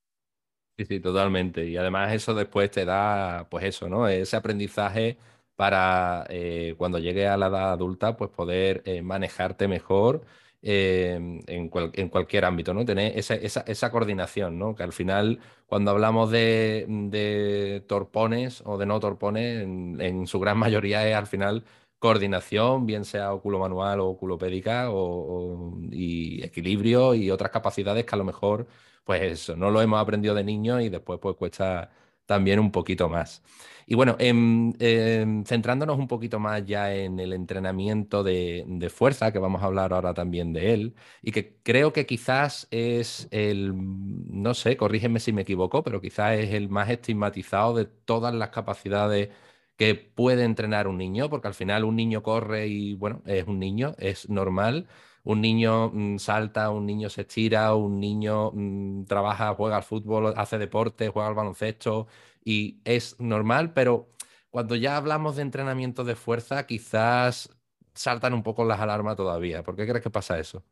[0.78, 1.66] Sí, sí, totalmente.
[1.66, 4.08] Y además eso después te da, pues eso, ¿no?
[4.08, 5.18] Ese aprendizaje
[5.56, 10.26] para eh, cuando llegue a la edad adulta, pues poder eh, manejarte mejor
[10.66, 11.68] Em, en,
[12.10, 12.86] cualquier ámbito, ¿no?
[12.86, 14.74] Tener esa, coordinación, ¿no?
[14.76, 21.06] Que al final, cuando hablamos de, torpones o de no torpones, en, su gran mayoría
[21.06, 21.66] es al final
[22.04, 28.26] coordinación, bien sea manual o oculopédica, o, y equilibrio y otras capacidades que a lo
[28.26, 28.68] mejor,
[29.06, 31.92] pues eso, no lo hemos aprendido de niño y después pues cuesta
[32.26, 33.42] también un poquito más.
[33.86, 39.40] Y bueno, em, em, centrándonos un poquito más ya en el entrenamiento de, fuerza, que
[39.40, 44.54] vamos a hablar ahora también de él, y que creo que quizás es el, no
[44.54, 49.30] sé, corrígeme si me equivoco, pero quizás es el más estigmatizado de todas las capacidades
[49.78, 53.60] que puede entrenar un niño, porque al final un niño corre y bueno, es un
[53.60, 54.88] niño, es normal.
[55.24, 60.34] Un niño mm, salta, un niño se estira, un niño mm, trabaja, juega al fútbol,
[60.38, 62.08] hace deporte, juega al baloncesto,
[62.44, 64.10] y es normal, pero
[64.50, 67.50] cuando ya hablamos de entrenamiento de fuerza, quizás
[67.94, 69.64] saltan un poco las alarmas todavía.
[69.64, 70.64] ¿Por qué crees que pasa eso?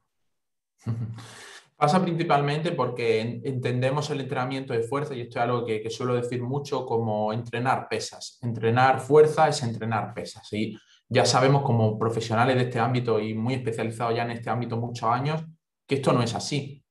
[1.82, 6.44] Pasa principalmente porque entendemos el entrenamiento de fuerza, y esto es algo que, suelo decir
[6.44, 8.38] mucho, como entrenar pesas.
[8.44, 10.48] Entrenar fuerza es entrenar pesas.
[10.54, 10.78] Y
[11.10, 15.10] ya sabemos como profesionales de este ámbito y muy especializados ya en este ámbito muchos
[15.10, 15.44] años,
[15.88, 16.86] que esto no es así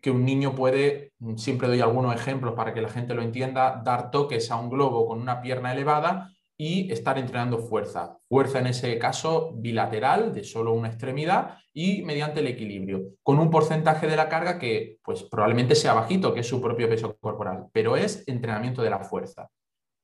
[0.00, 4.10] que un niño puede, siempre doy algunos ejemplos para que la gente lo entienda, dar
[4.10, 6.32] toques a un globo con una pierna elevada
[6.64, 8.16] y estar entrenando fuerza.
[8.28, 13.50] Fuerza en ese caso bilateral de solo una extremidad y mediante el equilibrio, con un
[13.50, 17.66] porcentaje de la carga que pues probablemente sea bajito, que es su propio peso corporal,
[17.72, 19.48] pero es entrenamiento de la fuerza.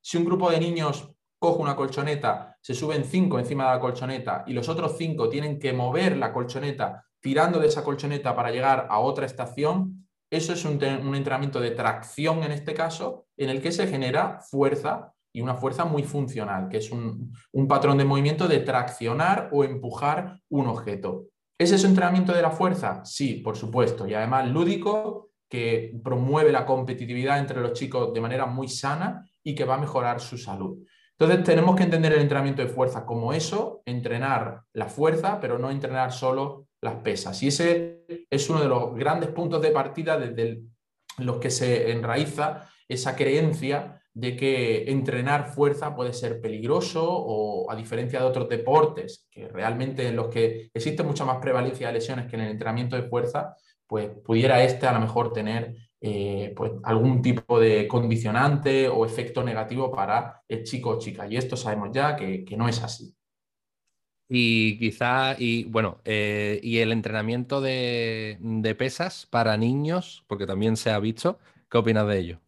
[0.03, 4.43] Si un grupo de niños coge una colchoneta, se suben cinco encima de la colchoneta
[4.45, 8.89] y los otros cinco tienen que mover la colchoneta tirando de esa colchoneta para llegar
[8.91, 13.71] a otra estación, eso es un, entrenamiento de tracción en este caso, en el que
[13.71, 17.33] se genera fuerza y una fuerza muy funcional, que es un,
[17.69, 21.27] patrón de movimiento de traccionar o empujar un objeto.
[21.59, 23.05] ¿Es ese entrenamiento de la fuerza?
[23.05, 28.47] Sí, por supuesto, y además lúdico, que promueve la competitividad entre los chicos de manera
[28.47, 30.79] muy sana y que va a mejorar su salud.
[31.19, 35.71] Entonces tenemos que entender el entrenamiento de fuerza como eso, entrenar la fuerza, pero no
[35.71, 37.43] entrenar solo las pesas.
[37.43, 40.63] Y ese es uno de los grandes puntos de partida desde
[41.19, 47.77] los que se enraiza esa creencia de que entrenar fuerza puede ser peligroso o a
[47.77, 52.27] diferencia de otros deportes, que realmente en los que existe mucha más prevalencia de lesiones
[52.27, 53.55] que en el entrenamiento de fuerza,
[53.87, 59.45] pues pudiera este a lo mejor tener eh, pues algún tipo de condicionante o efecto
[59.45, 61.29] negativo para el chico o chica.
[61.29, 63.15] Y esto sabemos ya que, no es así.
[64.29, 68.37] Y quizá, y bueno, eh, y el entrenamiento de,
[68.77, 71.39] pesas para niños, porque también se ha visto,
[71.71, 72.48] ¿qué opinas de ello?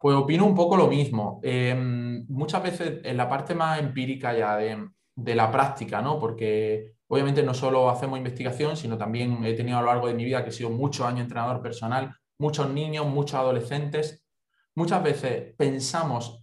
[0.00, 1.40] Pues opino un poco lo mismo.
[1.42, 6.18] Em, muchas veces en la parte más empírica ya de, la práctica, ¿no?
[6.18, 10.24] Porque obviamente no solo hacemos investigación, sino también he tenido a lo largo de mi
[10.24, 14.24] vida, que he sido muchos años entrenador personal, muchos niños, muchos adolescentes,
[14.74, 16.42] muchas veces pensamos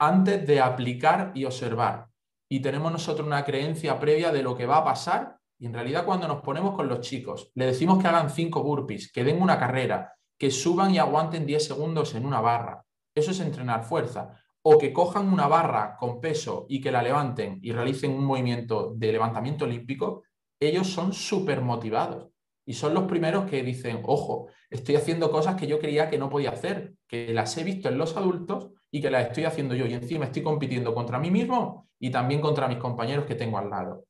[0.00, 2.08] antes de aplicar y observar
[2.48, 6.04] y tenemos nosotros una creencia previa de lo que va a pasar y en realidad
[6.04, 9.60] cuando nos ponemos con los chicos, le decimos que hagan cinco burpees, que den una
[9.60, 12.82] carrera, que suban y aguanten 10 segundos en una barra.
[13.16, 14.36] Eso es entrenar fuerza.
[14.62, 18.92] O que cojan una barra con peso y que la levanten y realicen un movimiento
[18.94, 20.24] de levantamiento olímpico,
[20.60, 22.28] ellos son súper motivados.
[22.66, 26.28] Y son los primeros que dicen, ojo, estoy haciendo cosas que yo creía que no
[26.28, 29.86] podía hacer, que las he visto en los adultos y que las estoy haciendo yo.
[29.86, 33.70] Y encima estoy compitiendo contra mí mismo y también contra mis compañeros que tengo al
[33.70, 34.04] lado.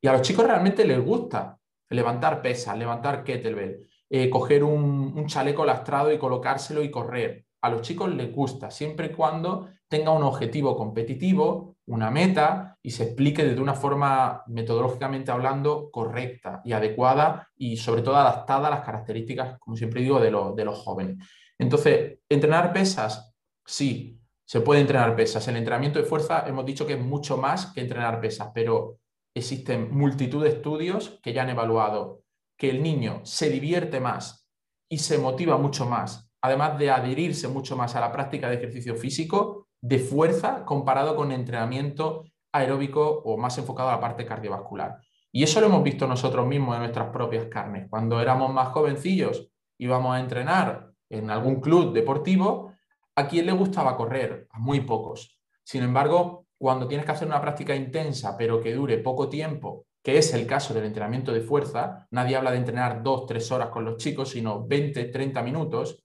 [0.00, 5.26] Y a los chicos realmente les gusta levantar pesas, levantar kettlebell, eh, coger un, un
[5.26, 7.46] chaleco lastrado y colocárselo y correr.
[7.62, 12.90] A los chicos les gusta, siempre y cuando tenga un objetivo competitivo, una meta y
[12.90, 18.70] se explique de una forma metodológicamente hablando correcta y adecuada y sobre todo adaptada a
[18.70, 21.18] las características, como siempre digo, de, de los jóvenes.
[21.58, 25.46] Entonces, entrenar pesas, sí, se puede entrenar pesas.
[25.48, 28.98] El entrenamiento de fuerza hemos dicho que es mucho más que entrenar pesas, pero
[29.34, 32.22] existen multitud de estudios que ya han evaluado
[32.58, 34.48] que el niño se divierte más
[34.88, 38.96] y se motiva mucho más, además de adherirse mucho más a la práctica de ejercicio
[38.96, 44.98] físico, de fuerza comparado con entrenamiento aeróbico o más enfocado a la parte cardiovascular.
[45.30, 47.88] Y eso lo hemos visto nosotros mismos en nuestras propias carnes.
[47.88, 52.72] Cuando éramos más jovencillos íbamos a entrenar en algún club deportivo,
[53.16, 54.46] ¿a quién le gustaba correr?
[54.50, 55.40] A muy pocos.
[55.64, 60.18] Sin embargo, cuando tienes que hacer una práctica intensa pero que dure poco tiempo, que
[60.18, 63.84] es el caso del entrenamiento de fuerza, nadie habla de entrenar dos, tres horas con
[63.84, 66.01] los chicos, sino 20, 30 minutos,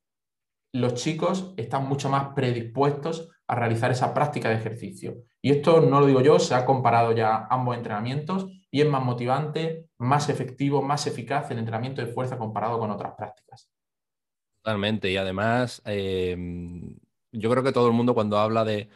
[0.73, 5.23] los chicos están mucho más predispuestos a realizar esa práctica de ejercicio.
[5.41, 9.03] Y esto no lo digo yo, se ha comparado ya ambos entrenamientos y es más
[9.03, 13.69] motivante, más efectivo, más eficaz el entrenamiento de fuerza comparado con otras prácticas.
[14.62, 15.10] Totalmente.
[15.10, 16.97] Y además, em,
[17.32, 18.89] yo creo que todo el mundo cuando habla de,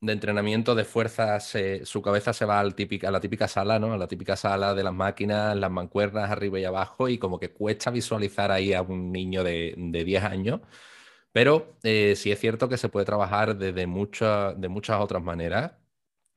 [0.00, 3.92] entrenamiento de fuerza, su cabeza se va al a la típica sala, ¿no?
[3.92, 7.50] A la típica sala de las máquinas, las mancuernas arriba y abajo, y como que
[7.50, 10.60] cuesta visualizar ahí a un niño de, de 10 años
[11.32, 15.72] pero eh, sí es cierto que se puede trabajar desde de muchas otras maneras.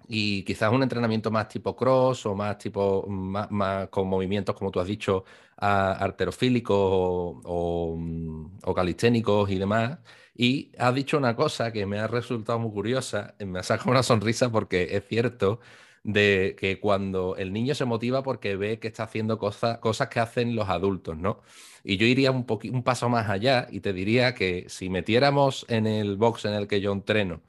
[0.07, 4.79] Y quizás un entrenamiento más tipo cross o más tipo más, con movimientos, como tú
[4.79, 5.23] has dicho,
[5.57, 9.99] arterofílicos o, mm, o, calisténicos y demás.
[10.35, 14.03] Y has dicho una cosa que me ha resultado muy curiosa, me ha sacado una
[14.03, 15.59] sonrisa porque es cierto
[16.03, 20.19] de que cuando el niño se motiva porque ve que está haciendo cosas, cosas que
[20.19, 21.41] hacen los adultos, ¿no?
[21.83, 25.87] Y yo iría un, un paso más allá y te diría que si metiéramos en
[25.87, 27.43] el box en el que yo entreno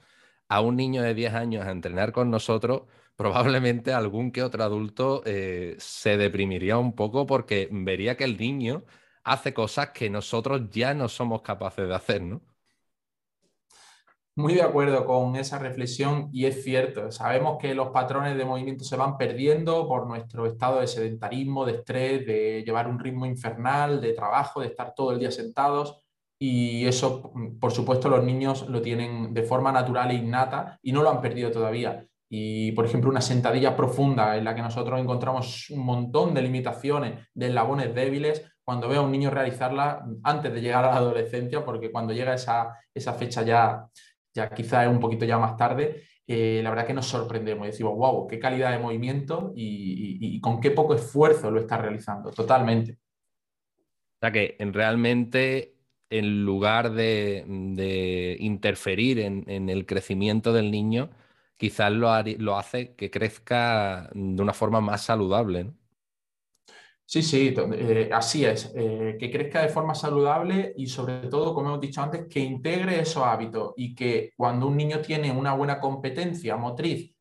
[0.48, 2.82] a un niño de 10 años a entrenar con nosotros,
[3.16, 8.84] probablemente algún que otro adulto eh, se deprimiría un poco porque vería que el niño
[9.24, 12.42] hace cosas que nosotros ya no somos capaces de hacer, ¿no?
[14.34, 18.82] Muy de acuerdo con esa reflexión y es cierto, sabemos que los patrones de movimiento
[18.82, 24.00] se van perdiendo por nuestro estado de sedentarismo, de estrés, de llevar un ritmo infernal,
[24.00, 26.02] de trabajo, de estar todo el día sentados
[26.44, 31.00] y eso, por supuesto, los niños lo tienen de forma natural e innata y no
[31.04, 32.04] lo han perdido todavía.
[32.28, 37.28] Y, por ejemplo, una sentadilla profunda en la que nosotros encontramos un montón de limitaciones,
[37.32, 41.64] de eslabones débiles, cuando veo a un niño realizarla antes de llegar a la adolescencia,
[41.64, 43.86] porque cuando llega esa, esa fecha ya,
[44.34, 47.70] ya quizá es un poquito ya más tarde, eh, la verdad que nos sorprendemos y
[47.70, 52.98] decimos, wow, qué calidad de movimiento y, con qué poco esfuerzo lo está realizando, totalmente.
[53.72, 55.76] O sea que realmente
[56.10, 61.10] en lugar de, interferir en, el crecimiento del niño,
[61.56, 62.08] quizás lo,
[62.38, 65.72] lo, hace que crezca de una forma más saludable.
[67.04, 68.72] Sí, sí, eh, así es.
[68.74, 73.00] Eh, que crezca de forma saludable y sobre todo, como hemos dicho antes, que integre
[73.00, 77.14] esos hábitos y que cuando un niño tiene una buena competencia motriz,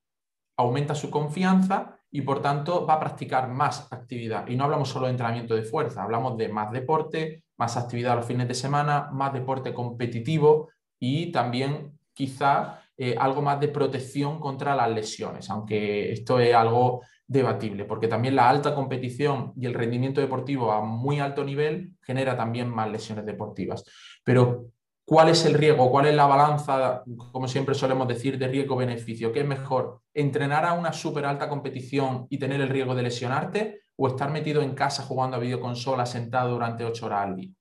[0.57, 4.47] aumenta su confianza y por tanto va a practicar más actividad.
[4.47, 8.25] Y no hablamos solo de entrenamiento de fuerza, hablamos de más deporte, más actividad los
[8.25, 10.69] fines de semana, más deporte competitivo
[10.99, 17.01] y también quizá eh, algo más de protección contra las lesiones, aunque esto es algo
[17.31, 22.35] debatible, porque también la alta competición y el rendimiento deportivo a muy alto nivel genera
[22.35, 23.85] también más lesiones deportivas.
[24.25, 24.65] Pero,
[25.05, 25.89] ¿cuál es el riesgo?
[25.89, 29.31] ¿Cuál es la balanza, como siempre solemos decir, de riesgo-beneficio?
[29.31, 30.01] ¿Qué es mejor?
[30.13, 33.81] ¿Entrenar a una súper alta competición y tener el riesgo de lesionarte?
[33.95, 37.51] ¿O estar metido en casa jugando a videoconsola sentado durante ocho horas al día?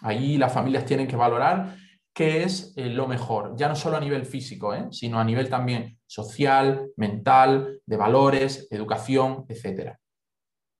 [0.00, 1.76] Ahí las familias tienen que valorar
[2.12, 4.88] qué es eh, lo mejor, ya no solo a nivel físico, ¿eh?
[4.90, 9.96] sino a nivel también social, mental, de valores, educación, etc.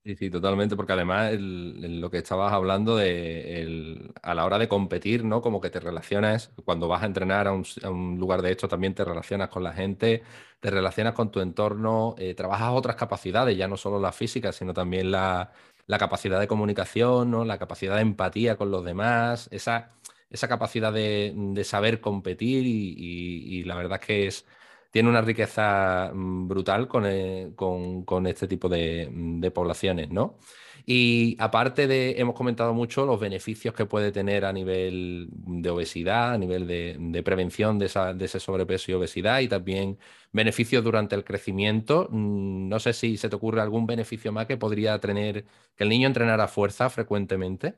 [0.04, 5.24] Sí, sí, totalmente, porque además lo que estabas hablando de a la hora de competir,
[5.24, 5.40] ¿no?
[5.40, 9.04] Como que te relacionas, cuando vas a entrenar a un, lugar de esto, también te
[9.06, 10.22] relacionas con la gente,
[10.60, 14.74] te relacionas con tu entorno, eh, trabajas otras capacidades, ya no solo la física, sino
[14.74, 15.52] también la,
[15.98, 17.44] capacidad de comunicación, ¿no?
[17.44, 19.92] La capacidad de empatía con los demás, esa
[20.32, 24.46] esa capacidad de, saber competir y, la verdad es que es,
[24.92, 30.38] tiene una riqueza mm, brutal eh, con, este tipo de, poblaciones, ¿no?
[30.84, 36.32] Y aparte de, hemos comentado mucho los beneficios que puede tener a nivel de obesidad,
[36.34, 39.98] a nivel de, prevención de, ese sobrepeso y obesidad y también
[40.32, 42.08] beneficios durante el crecimiento.
[42.10, 45.44] Mm, no sé si se te ocurre algún beneficio más que podría tener
[45.76, 47.76] que el niño entrenara fuerza frecuentemente.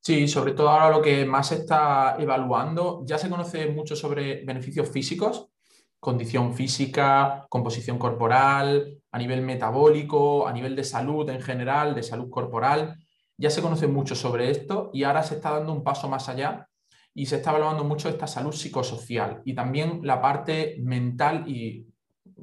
[0.00, 4.44] Sí, sobre todo ahora lo que más se está evaluando, ya se conoce mucho sobre
[4.44, 5.48] beneficios físicos,
[5.98, 12.30] condición física, composición corporal, a nivel metabólico, a nivel de salud en general, de salud
[12.30, 12.96] corporal.
[13.36, 16.68] Ya se conoce mucho sobre esto y ahora se está dando un paso más allá
[17.12, 21.86] y se está evaluando mucho esta salud psicosocial y también la parte mental y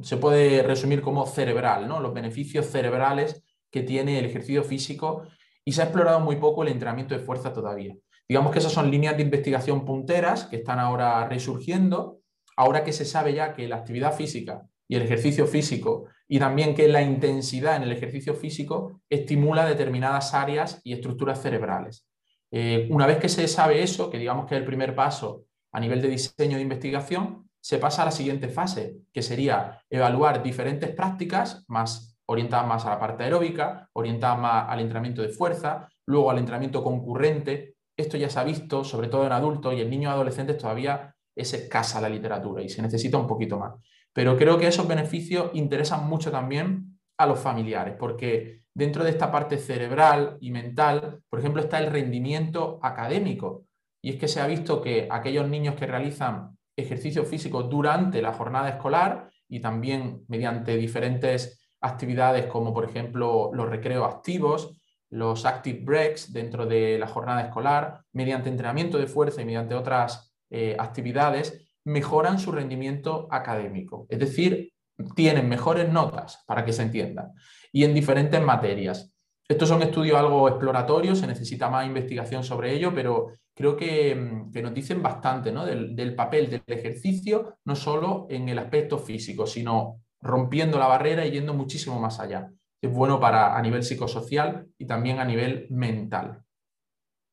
[0.02, 2.00] se puede resumir como cerebral, ¿no?
[2.00, 5.28] los beneficios cerebrales que tiene el ejercicio físico
[5.66, 7.96] y se ha explorado muy poco el entrenamiento de fuerza todavía.
[8.28, 12.20] Digamos que esas son líneas de investigación punteras que están ahora resurgiendo,
[12.56, 16.74] ahora que se sabe ya que la actividad física y el ejercicio físico y también
[16.74, 22.08] que la intensidad en el ejercicio físico estimula determinadas áreas y estructuras cerebrales.
[22.52, 25.80] Eh, una vez que se sabe eso, que digamos que es el primer paso a
[25.80, 30.92] nivel de diseño de investigación, se pasa a la siguiente fase, que sería evaluar diferentes
[30.92, 36.32] prácticas más orientada más a la parte aeróbica, orientada más al entrenamiento de fuerza, luego
[36.32, 37.76] al entrenamiento concurrente.
[37.98, 41.54] Esto ya se ha visto, sobre todo en adultos y en niños adolescentes todavía es
[41.54, 43.74] escasa la literatura y se necesita un poquito más.
[44.14, 49.32] Pero creo que esos beneficios interesan mucho también a los familiares, porque dentro de esta
[49.32, 53.66] parte cerebral y mental, por ejemplo, está el rendimiento académico.
[54.02, 58.34] Y es que se ha visto que aquellos niños que realizan ejercicio físico durante la
[58.34, 64.80] jornada escolar y también mediante diferentes actividades como por ejemplo los recreos activos,
[65.10, 70.34] los active breaks dentro de la jornada escolar, mediante entrenamiento de fuerza y mediante otras
[70.50, 74.08] eh, actividades, mejoran su rendimiento académico.
[74.10, 74.72] Es decir,
[75.16, 77.32] tienen mejores notas, para que se entienda,
[77.72, 79.14] y en diferentes materias.
[79.48, 84.52] Estos son estudios algo exploratorios, se necesita más investigación sobre ello, pero creo que, mm,
[84.62, 90.03] nos dicen bastante del, del, papel del ejercicio, no solo en el aspecto físico, sino
[90.24, 92.52] rompiendo la barrera y yendo muchísimo más allá.
[92.82, 96.44] Es bueno para a nivel psicosocial y también a nivel mental.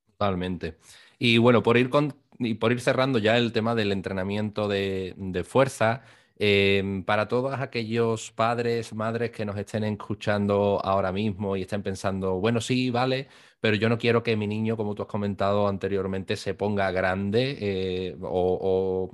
[0.07, 0.77] Totalmente.
[1.19, 5.45] Y bueno, por ir, con, y por ir cerrando ya el tema del entrenamiento de,
[5.47, 6.03] fuerza,
[6.37, 12.35] em, para todos aquellos padres, madres que nos estén escuchando ahora mismo y estén pensando,
[12.41, 13.29] bueno, sí, vale,
[13.61, 17.57] pero yo no quiero que mi niño, como tú has comentado anteriormente, se ponga grande
[17.61, 19.11] eh, o,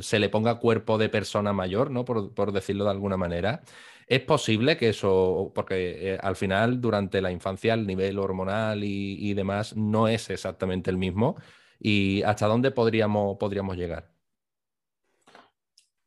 [0.00, 2.04] se le ponga cuerpo de persona mayor, ¿no?
[2.04, 3.62] Por, decirlo de alguna manera.
[4.06, 9.32] Es posible que eso, porque eh, al final durante la infancia el nivel hormonal y,
[9.34, 11.36] demás no es exactamente el mismo.
[11.78, 14.10] ¿Y hasta dónde podríamos, podríamos llegar?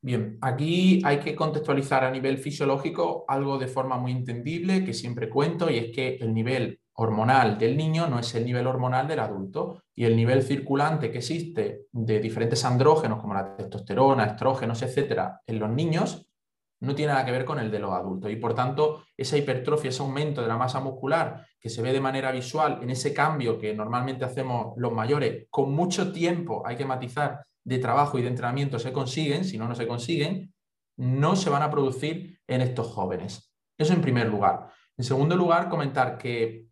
[0.02, 5.30] Bien, aquí hay que contextualizar a nivel fisiológico algo de forma muy entendible que siempre
[5.30, 9.20] cuento y es que el nivel hormonal del niño no es el nivel hormonal del
[9.20, 15.42] adulto y el nivel circulante que existe de diferentes andrógenos como la testosterona, estrógenos, etcétera,
[15.46, 16.28] en los niños
[16.82, 19.90] no tiene nada que ver con el de los adultos y por tanto esa hipertrofia,
[19.90, 23.58] ese aumento de la masa muscular que se ve de manera visual en ese cambio
[23.58, 28.28] que normalmente hacemos los mayores con mucho tiempo, hay que matizar, de trabajo y de
[28.30, 30.54] entrenamiento se consiguen, si no, no se consiguen,
[30.98, 33.52] no se van a producir en estos jóvenes.
[33.78, 34.68] Eso en primer lugar.
[34.98, 36.65] En segundo lugar, comentar que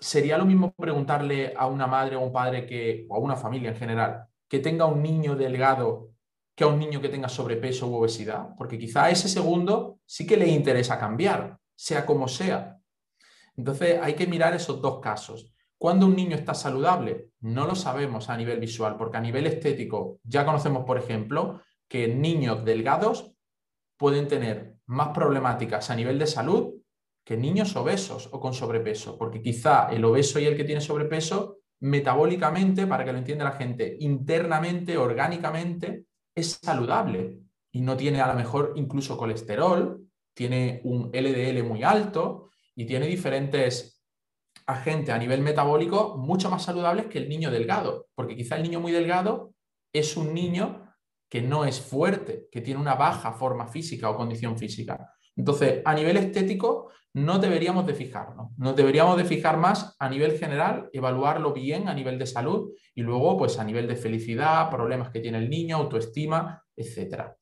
[0.00, 3.70] sería lo mismo preguntarle a una madre o un padre que, o a una familia
[3.70, 6.10] en general que tenga un niño delgado
[6.54, 10.26] que a un niño que tenga sobrepeso u obesidad, porque quizá a ese segundo sí
[10.26, 12.80] que le interesa cambiar, sea como sea.
[13.56, 15.52] Entonces hay que mirar esos dos casos.
[15.76, 17.28] ¿Cuándo un niño está saludable?
[17.38, 22.08] No lo sabemos a nivel visual, porque a nivel estético ya conocemos, por ejemplo, que
[22.08, 23.30] niños delgados
[23.96, 26.74] pueden tener más problemáticas a nivel de salud
[27.28, 31.58] que niños obesos o con sobrepeso, porque quizá el obeso y el que tiene sobrepeso,
[31.80, 38.28] metabólicamente, para que lo entienda la gente, internamente, orgánicamente, es saludable y no tiene a
[38.28, 40.00] lo mejor incluso colesterol,
[40.32, 44.02] tiene un LDL muy alto y tiene diferentes
[44.66, 48.62] a gente a nivel metabólico mucho más saludables que el niño delgado, porque quizá el
[48.62, 49.52] niño muy delgado
[49.92, 50.94] es un niño
[51.28, 55.12] que no es fuerte, que tiene una baja forma física o condición física.
[55.36, 60.38] Entonces, a nivel estético, no deberíamos de fijarnos, nos deberíamos de fijar más a nivel
[60.38, 65.10] general, evaluarlo bien a nivel de salud y luego, pues a nivel de felicidad, problemas
[65.10, 67.34] que tiene el niño, autoestima, etcétera.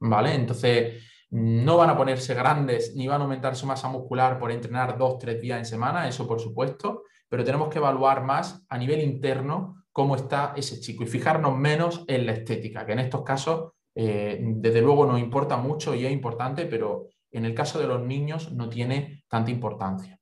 [0.00, 0.34] ¿Vale?
[0.34, 4.96] Entonces, no van a ponerse grandes ni van a aumentar su masa muscular por entrenar
[4.96, 9.02] dos, tres días en semana, eso por supuesto, pero tenemos que evaluar más a nivel
[9.02, 13.72] interno cómo está ese chico y fijarnos menos en la estética, que en estos casos
[13.94, 18.02] eh, desde luego nos importa mucho y es importante, pero en el caso de los
[18.02, 20.18] niños no tiene tanta importancia.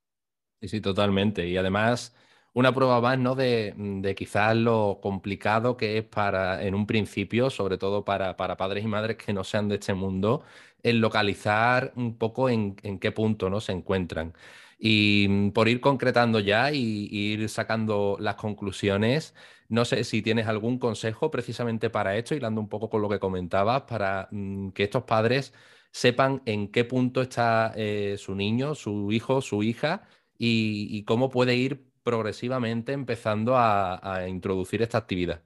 [0.60, 1.46] Sí, sí, totalmente.
[1.46, 2.14] Y además
[2.54, 3.34] una prueba más ¿no?
[3.34, 8.84] de, quizás lo complicado que es para, en un principio, sobre todo para, para, padres
[8.84, 10.42] y madres que no sean de este mundo,
[10.82, 13.60] el localizar un poco en, en qué punto ¿no?
[13.60, 14.34] se encuentran.
[14.84, 19.34] Y mm, por ir concretando ya y, ir sacando las conclusiones,
[19.68, 23.20] no sé si tienes algún consejo precisamente para esto, hilando un poco con lo que
[23.20, 25.54] comentabas, para mm, que estos padres
[25.92, 30.02] sepan en qué punto está eh, su niño, su hijo, su hija
[30.38, 35.42] y, y cómo puede ir progresivamente empezando a, introducir esta actividad.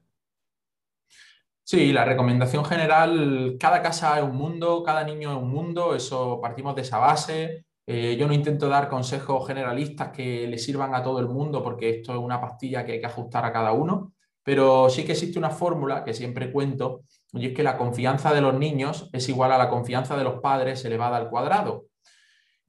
[1.63, 6.41] Sí, la recomendación general, cada casa es un mundo, cada niño es un mundo, eso
[6.41, 7.65] partimos de esa base.
[7.89, 11.91] Eh, yo no intento dar consejos generalistas que le sirvan a todo el mundo porque
[11.91, 14.13] esto es una pastilla que hay que ajustar a cada uno,
[14.43, 18.41] pero sí que existe una fórmula que siempre cuento y es que la confianza de
[18.41, 21.87] los niños es igual a la confianza de los padres elevada al cuadrado.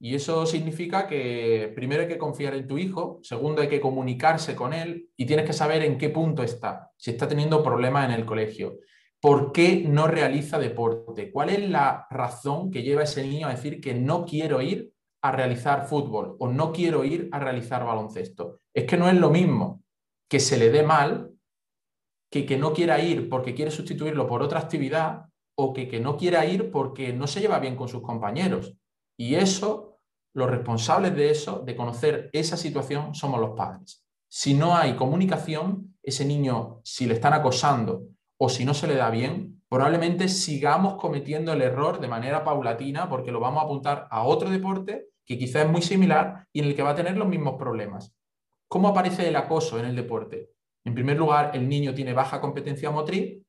[0.00, 4.54] Y eso significa que primero hay que confiar en tu hijo, segundo hay que comunicarse
[4.54, 8.12] con él y tienes que saber en qué punto está, si está teniendo problemas en
[8.12, 8.78] el colegio,
[9.20, 13.80] por qué no realiza deporte, cuál es la razón que lleva ese niño a decir
[13.80, 14.92] que no quiero ir
[15.22, 18.60] a realizar fútbol o no quiero ir a realizar baloncesto.
[18.74, 19.82] Es que no es lo mismo
[20.28, 21.32] que se le dé mal
[22.30, 26.16] que que no quiera ir porque quiere sustituirlo por otra actividad o que que no
[26.16, 28.74] quiera ir porque no se lleva bien con sus compañeros.
[29.16, 29.88] Y eso
[30.34, 34.04] los responsables de eso, de conocer esa situación, somos los padres.
[34.30, 38.06] Si no hay comunicación, ese niño, si le están acosando
[38.38, 43.08] o si no se le da bien, probablemente sigamos cometiendo el error de manera paulatina
[43.08, 46.66] porque lo vamos a apuntar a otro deporte que quizás es muy similar y en
[46.66, 48.14] el que va a tener los mismos problemas.
[48.66, 50.50] ¿Cómo aparece el acoso en el deporte?
[50.84, 53.42] En primer lugar, el niño tiene baja competencia motriz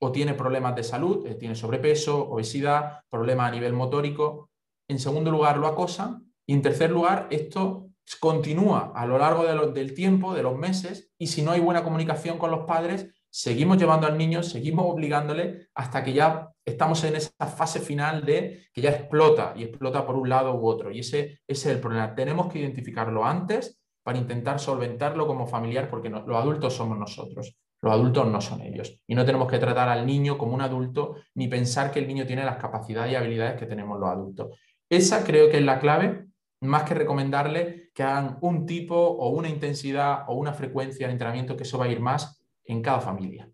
[0.00, 4.50] o tiene problemas de salud, eh, tiene sobrepeso, obesidad, problemas a nivel motórico.
[4.88, 9.94] En segundo lugar, lo acosan y en tercer lugar, esto continúa a lo largo del
[9.94, 14.06] tiempo, de los meses, y si no hay buena comunicación con los padres, seguimos llevando
[14.06, 18.90] al niño, seguimos obligándole hasta que ya estamos en esa fase final de que ya
[18.90, 20.90] explota y explota por un lado u otro.
[20.90, 22.14] Y ese, es el problema.
[22.14, 27.56] Tenemos que identificarlo antes para intentar solventarlo como familiar, porque los adultos somos nosotros.
[27.82, 29.00] Los adultos no son ellos.
[29.06, 32.26] Y no tenemos que tratar al niño como un adulto ni pensar que el niño
[32.26, 34.58] tiene las capacidades y habilidades que tenemos los adultos.
[34.90, 36.26] Esa creo que es la clave
[36.62, 41.56] más que recomendarle que hagan un tipo o una intensidad o una frecuencia de entrenamiento,
[41.56, 43.50] que eso va a ir más en cada familia.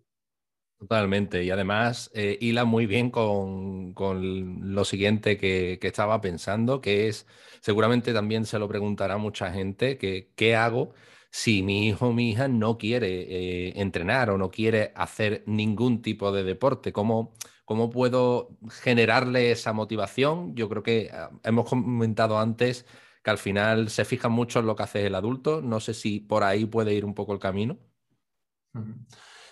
[0.78, 1.43] Totalmente.
[1.43, 7.26] Y además eh, hila muy bien con, lo siguiente que, estaba pensando, que es,
[7.61, 10.93] seguramente también se lo preguntará mucha gente, que qué hago
[11.30, 16.03] si mi hijo o mi hija no quiere eh, entrenar o no quiere hacer ningún
[16.03, 16.93] tipo de deporte.
[16.93, 17.34] ¿Cómo,
[17.64, 18.51] ¿Cómo puedo
[18.82, 20.55] generarle esa motivación?
[20.55, 22.87] Yo creo que ah, hemos comentado antes
[23.26, 25.60] que al final se fijan mucho en lo que hace el adulto.
[25.60, 27.76] No sé si por ahí puede ir un poco el camino.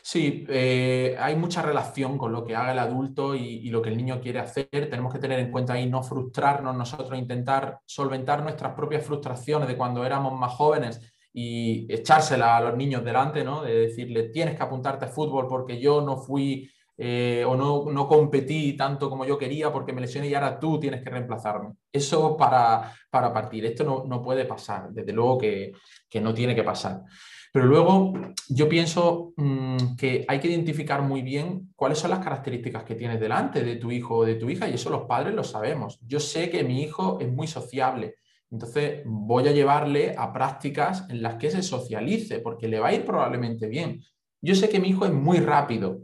[0.00, 3.96] Sí, eh, hay mucha relación con lo que haga el adulto y, lo que el
[3.96, 4.68] niño quiere hacer.
[4.70, 9.76] Tenemos que tener en cuenta ahí no frustrarnos nosotros, intentar solventar nuestras propias frustraciones de
[9.76, 11.00] cuando éramos más jóvenes
[11.32, 13.64] y echársela a los niños delante, ¿no?
[13.64, 18.07] De decirle, tienes que apuntarte a fútbol porque yo no fui eh, o no, no,
[18.07, 21.74] competí tanto como yo quería porque me lesioné y ahora tú tienes que reemplazarme.
[21.92, 23.64] Eso para, para partir.
[23.66, 25.72] Esto no, no puede pasar, desde luego que,
[26.09, 27.03] que no tiene que pasar.
[27.55, 28.12] Pero luego
[28.49, 33.20] yo pienso mm, que hay que identificar muy bien cuáles son las características que tienes
[33.20, 36.01] delante de tu hijo o de tu hija y eso los padres lo sabemos.
[36.05, 38.16] Yo sé que mi hijo es muy sociable,
[38.51, 42.92] entonces voy a llevarle a prácticas en las que se socialice porque le va a
[42.92, 44.03] ir probablemente bien.
[44.42, 46.01] Yo sé que mi hijo es muy rápido,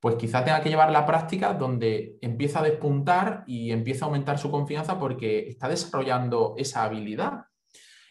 [0.00, 4.38] pues quizás tenga que llevar la práctica donde empieza a despuntar y empieza a aumentar
[4.38, 7.44] su confianza porque está desarrollando esa habilidad.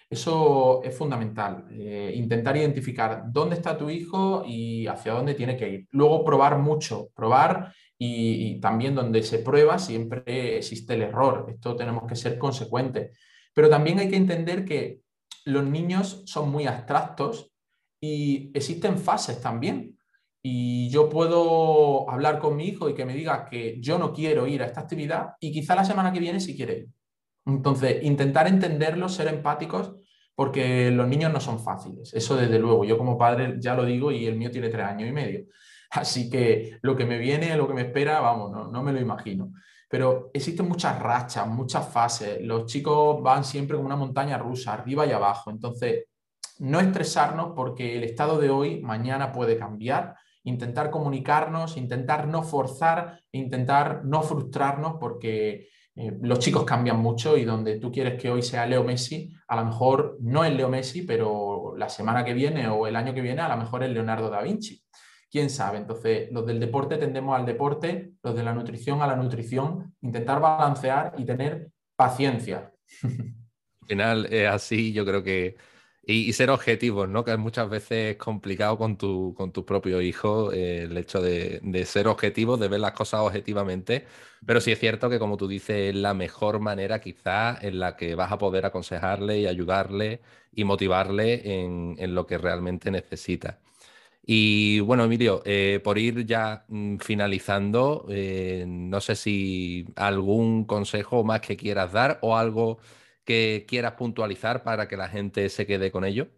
[0.09, 5.69] Eso es fundamental, eh, intentar identificar dónde está tu hijo y hacia dónde tiene que
[5.69, 5.87] ir.
[5.91, 11.47] Luego probar mucho, probar y, también donde se prueba siempre existe el error.
[11.49, 13.17] Esto tenemos que ser consecuentes.
[13.53, 15.01] Pero también hay que entender que
[15.45, 17.51] los niños son muy abstractos
[18.01, 19.98] y existen fases también.
[20.41, 24.47] Y yo puedo hablar con mi hijo y que me diga que yo no quiero
[24.47, 26.87] ir a esta actividad y quizá la semana que viene sí quiere ir.
[27.45, 29.95] Entonces, intentar entenderlos, ser empáticos,
[30.35, 32.13] porque los niños no son fáciles.
[32.13, 32.85] Eso desde luego.
[32.85, 35.45] Yo como padre ya lo digo y el mío tiene tres años y medio.
[35.91, 39.01] Así que lo que me viene, lo que me espera, vamos, no, no me lo
[39.01, 39.51] imagino.
[39.89, 42.39] Pero existen muchas rachas, muchas fases.
[42.41, 45.49] Los chicos van siempre como una montaña rusa, arriba y abajo.
[45.49, 46.05] Entonces,
[46.59, 50.15] no estresarnos porque el estado de hoy mañana puede cambiar.
[50.49, 57.45] Intentar comunicarnos, intentar no forzar, intentar no frustrarnos porque eh, los chicos cambian mucho y
[57.45, 61.03] donde tú quieres que hoy sea Leo Messi, a lo mejor no es Leo Messi,
[61.03, 64.29] pero la semana que viene o el año que viene a lo mejor es Leonardo
[64.29, 64.81] da Vinci.
[65.29, 65.77] ¿Quién sabe?
[65.77, 70.39] Entonces, los del deporte tendemos al deporte, los de la nutrición a la nutrición, intentar
[70.39, 72.71] balancear y tener paciencia.
[73.81, 75.55] Al final así, yo creo que
[76.14, 77.24] y, ser objetivos, ¿no?
[77.24, 81.62] Que muchas veces es complicado con tu, con tu propio hijo eh, el hecho de,
[81.86, 84.05] ser objetivos, de ver las cosas objetivamente.
[84.45, 87.95] Pero sí es cierto que, como tú dices, es la mejor manera quizá en la
[87.95, 90.22] que vas a poder aconsejarle y ayudarle
[90.53, 93.60] y motivarle en, lo que realmente necesita.
[94.26, 101.24] Y bueno, Emilio, eh, por ir ya mm, finalizando, eh, no sé si algún consejo
[101.24, 102.80] más que quieras dar o algo
[103.30, 106.30] que quieras puntualizar para que la gente se quede con ello?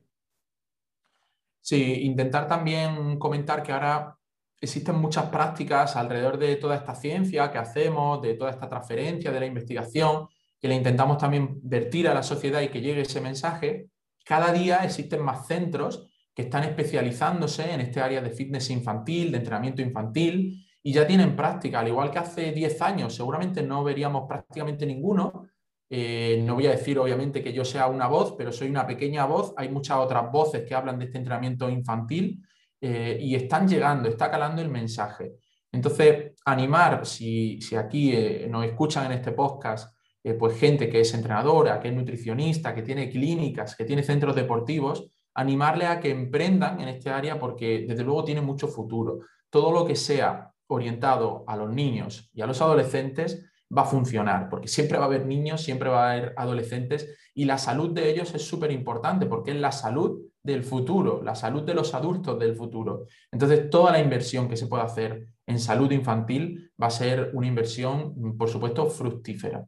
[1.61, 4.17] Sí, intentar también comentar que ahora
[4.59, 9.39] existen muchas prácticas alrededor de toda esta ciencia que hacemos, de toda esta transferencia de
[9.39, 10.27] la investigación,
[10.59, 13.87] que le intentamos también vertir a la sociedad y que llegue ese mensaje.
[14.25, 19.37] Cada día existen más centros que están especializándose en este área de fitness infantil, de
[19.37, 24.27] entrenamiento infantil, y ya tienen práctica, al igual que hace 10 años, seguramente no veríamos
[24.27, 25.47] prácticamente ninguno,
[25.93, 29.25] eh, no voy a decir obviamente que yo sea una voz, pero soy una pequeña
[29.25, 29.53] voz.
[29.57, 32.41] Hay muchas otras voces que hablan de este entrenamiento infantil
[32.79, 35.33] eh, y están llegando, está calando el mensaje.
[35.69, 39.93] Entonces, animar, si, aquí eh, nos escuchan en este podcast,
[40.39, 45.11] pues gente que es entrenadora, que es nutricionista, que tiene clínicas, que tiene centros deportivos,
[45.33, 49.19] animarle a que emprendan en este área porque desde luego tiene mucho futuro.
[49.49, 54.49] Todo lo que sea orientado a los niños y a los adolescentes va a funcionar,
[54.49, 58.09] porque siempre va a haber niños, siempre va a haber adolescentes y la salud de
[58.09, 62.37] ellos es súper importante porque es la salud del futuro, la salud de los adultos
[62.39, 63.05] del futuro.
[63.31, 67.47] Entonces, toda la inversión que se pueda hacer en salud infantil va a ser una
[67.47, 69.65] inversión, por supuesto, fructífera.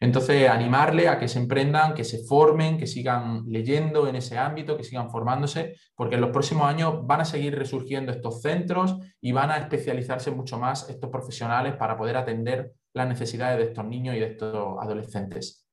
[0.00, 4.76] Entonces, animarle a que se emprendan, que se formen, que sigan leyendo en ese ámbito,
[4.76, 9.32] que sigan formándose, porque en los próximos años van a seguir resurgiendo estos centros y
[9.32, 14.16] van a especializarse mucho más estos profesionales para poder atender las necesidades de estos niños
[14.16, 15.66] y de estos adolescentes.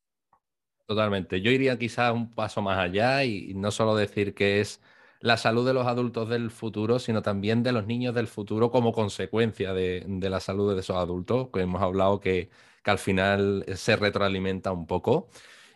[0.85, 1.39] Totalmente.
[1.41, 4.81] Yo iría quizás un paso más allá y no solo decir que es
[5.21, 8.91] la salud de los adultos del futuro, sino también de los niños del futuro como
[8.91, 12.49] consecuencia de, la salud de esos adultos, que hemos hablado que,
[12.83, 15.29] que al final se retroalimenta un poco.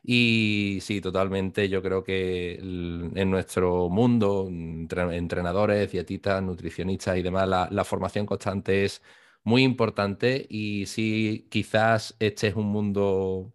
[0.07, 7.83] Y sí, totalmente, yo creo que en nuestro mundo, entrenadores, dietistas, nutricionistas y demás, la,
[7.83, 9.01] formación constante es
[9.45, 13.53] muy importante y sí, quizás este es un mundo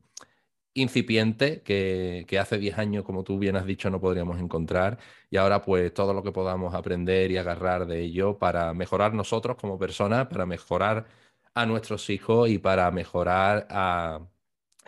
[0.75, 4.99] incipiente que, que, hace 10 años, como tú bien has dicho, no podríamos encontrar.
[5.31, 9.57] Y ahora pues todo lo que podamos aprender y agarrar de ello para mejorar nosotros
[9.61, 11.07] como personas, para mejorar
[11.55, 14.21] a nuestros hijos y para mejorar a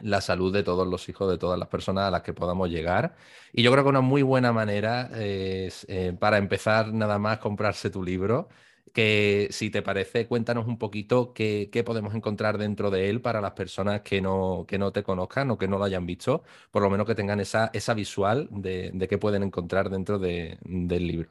[0.00, 3.14] la salud de todos los hijos de todas las personas a las que podamos llegar.
[3.52, 7.90] Y yo creo que una muy buena manera es, eh, para empezar nada más comprarse
[7.90, 8.48] tu libro,
[8.92, 13.52] que si te parece, cuéntanos un poquito qué, podemos encontrar dentro de él para las
[13.52, 16.90] personas que no, que no te conozcan o que no lo hayan visto, por lo
[16.90, 20.58] menos que tengan esa, esa visual de, de qué pueden encontrar dentro del
[21.06, 21.30] libro.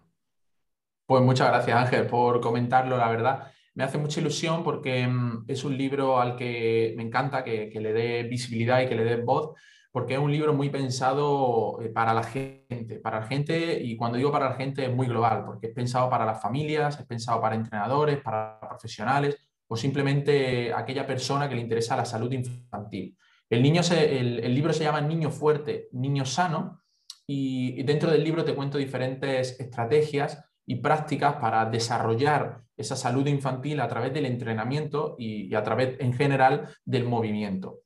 [1.06, 5.64] Pues muchas gracias Ángel por comentarlo, la verdad me hace mucha ilusión porque mm, es
[5.64, 9.56] un libro al que me encanta que, le dé visibilidad y que le dé voz,
[9.92, 14.18] porque es un libro muy pensado eh, para la gente, para la gente, y cuando
[14.18, 17.42] digo para la gente es muy global, porque es pensado para las familias, es pensado
[17.42, 19.38] para entrenadores, para profesionales
[19.68, 23.16] o simplemente aquella persona que le interesa la salud infantil.
[23.50, 23.64] El,
[24.54, 26.82] libro se llama Niño Fuerte, Niño Sano,
[27.28, 33.82] y dentro del libro te cuento diferentes estrategias y prácticas para desarrollar esa salud infantil
[33.82, 37.81] a través del entrenamiento y, a través en general del movimiento.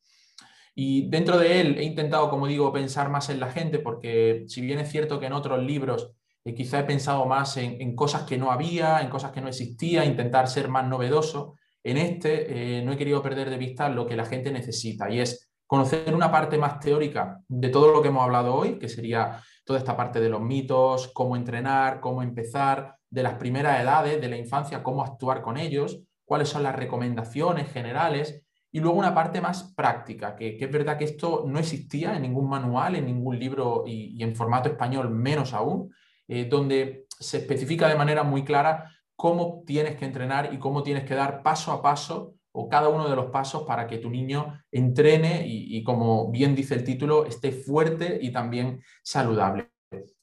[0.77, 4.59] Y dentro de él he intentado, como digo, pensar más en la gente, porque si
[4.61, 6.11] bien es cierto que en otros libros
[6.43, 10.03] eh, quizá he pensado más en, cosas que no había, en cosas que no existía,
[10.03, 14.17] intentar ser más novedoso, en este eh, no he querido perder de vista lo que
[14.17, 18.23] la gente necesita y es conocer una parte más teórica de todo lo que hemos
[18.23, 23.23] hablado hoy, que sería toda esta parte de los mitos, cómo entrenar, cómo empezar, de
[23.23, 28.44] las primeras edades, de la infancia, cómo actuar con ellos, cuáles son las recomendaciones generales
[28.75, 32.49] y luego una parte más práctica, que, es verdad que esto no existía en ningún
[32.49, 35.93] manual, en ningún libro y, en formato español menos aún,
[36.27, 41.05] eh, donde se especifica de manera muy clara cómo tienes que entrenar y cómo tienes
[41.05, 44.61] que dar paso a paso o cada uno de los pasos para que tu niño
[44.69, 49.71] entrene y, como bien dice el título, esté fuerte y también saludable.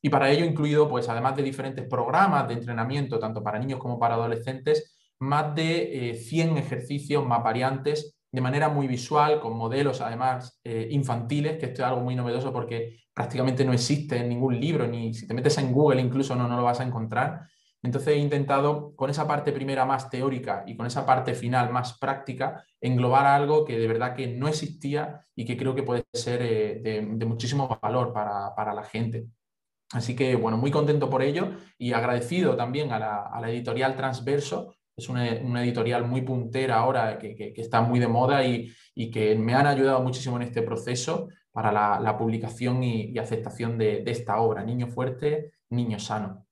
[0.03, 3.99] Y para ello incluido, pues además de diferentes programas de entrenamiento, tanto para niños como
[3.99, 10.01] para adolescentes, más de 100 eh, ejercicios más variantes de manera muy visual, con modelos
[10.01, 14.59] además eh, infantiles, que esto es algo muy novedoso porque prácticamente no existe en ningún
[14.59, 17.43] libro, ni si te metes en Google incluso no, no lo vas a encontrar.
[17.83, 21.99] Entonces he intentado, con esa parte primera más teórica y con esa parte final más
[21.99, 26.41] práctica, englobar algo que de verdad que no existía y que creo que puede ser
[26.43, 29.27] eh, de, muchísimo valor para, la gente.
[29.93, 34.75] Así que, bueno, muy contento por ello y agradecido también a la, editorial Transverso.
[34.97, 35.27] Es una,
[35.63, 38.73] editorial muy puntera ahora, que, está muy de moda y,
[39.11, 44.03] que me han ayudado muchísimo en este proceso para la, publicación y, y aceptación de
[44.07, 46.47] esta obra, Niño Fuerte, Niño Sano.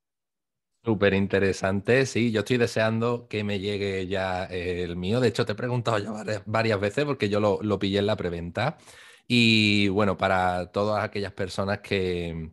[0.82, 5.20] Súper interesante, sí, yo estoy deseando que me llegue ya el mío.
[5.20, 8.78] De hecho, te he preguntado ya varias, veces porque yo lo, pillé en la preventa.
[9.26, 12.50] Y bueno, para todas aquellas personas que,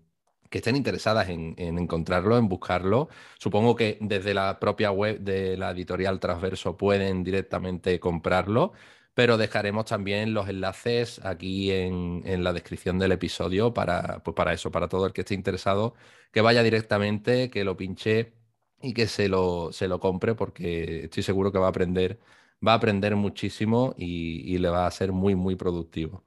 [0.52, 5.72] estén interesadas en, en, encontrarlo, en buscarlo, supongo que desde la propia web de la
[5.72, 8.74] editorial Transverso pueden directamente comprarlo
[9.18, 14.70] pero dejaremos también los enlaces aquí en, la descripción del episodio para, pues para eso,
[14.72, 15.96] para todo el que esté interesado,
[16.32, 18.34] que vaya directamente, que lo pinche
[18.80, 22.20] y que se lo, se lo compre porque estoy seguro que va a aprender,
[22.66, 26.24] va a aprender muchísimo y, le va a ser muy, muy productivo.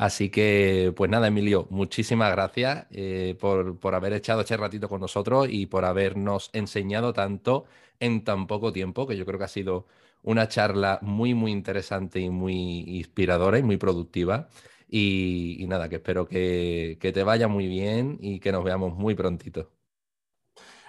[0.00, 4.98] Así que, pues nada, Emilio, muchísimas gracias eh, por, por, haber echado este ratito con
[4.98, 7.66] nosotros y por habernos enseñado tanto
[7.98, 9.86] en tan poco tiempo, que yo creo que ha sido
[10.22, 14.48] una charla muy, muy interesante y muy inspiradora y muy productiva.
[14.88, 19.70] Y, nada, que espero que, te vaya muy bien y que nos veamos muy prontito.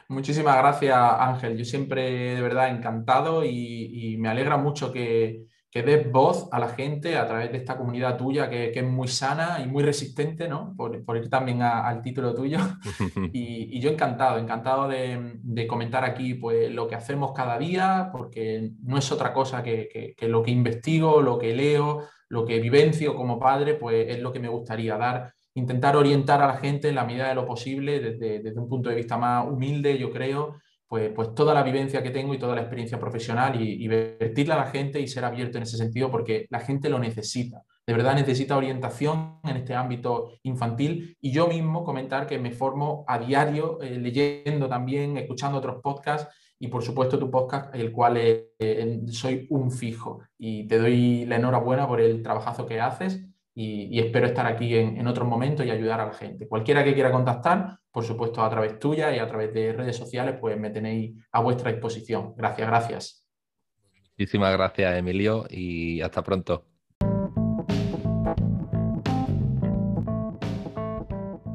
[0.08, 1.58] Muchísimas gracias, Ángel.
[1.58, 6.68] Yo siempre de verdad encantado y me alegra mucho que, que des voz a la
[6.68, 10.76] gente a través de esta comunidad tuya que, es muy sana y muy resistente, ¿no?
[10.76, 12.60] Por, ir también al título tuyo.
[13.32, 18.98] y, yo encantado, encantado de, comentar aquí pues, lo que hacemos cada día, porque no
[18.98, 23.76] es otra cosa que, lo que investigo, lo que leo, lo que vivencio como padre,
[23.76, 25.34] pues es lo que me gustaría dar.
[25.54, 28.90] Intentar orientar a la gente en la medida de lo posible, desde, desde un punto
[28.90, 30.58] de vista más humilde, yo creo,
[30.92, 34.66] pues, pues, toda la vivencia que tengo y toda la experiencia profesional y, vertirla a
[34.66, 37.64] la gente y ser abierto en ese sentido porque la gente lo necesita.
[37.88, 43.06] De verdad necesita orientación en este ámbito infantil y yo mismo comentar que me formo
[43.08, 46.28] a diario eh, leyendo también, escuchando otros podcasts
[46.60, 51.38] y por supuesto tu podcast, el cual eh, soy un fijo y te doy la
[51.38, 53.26] enhorabuena por el trabajazo que haces
[53.56, 56.50] y, espero estar aquí en, en otros momentos y ayudar a la gente.
[56.50, 60.38] Cualquiera que quiera contactar, por supuesto a través tuya y a través de redes sociales,
[60.40, 62.34] pues me tenéis a vuestra disposición.
[62.36, 63.28] Gracias, gracias.
[64.18, 66.71] Muchísimas gracias, Emilio, y hasta pronto.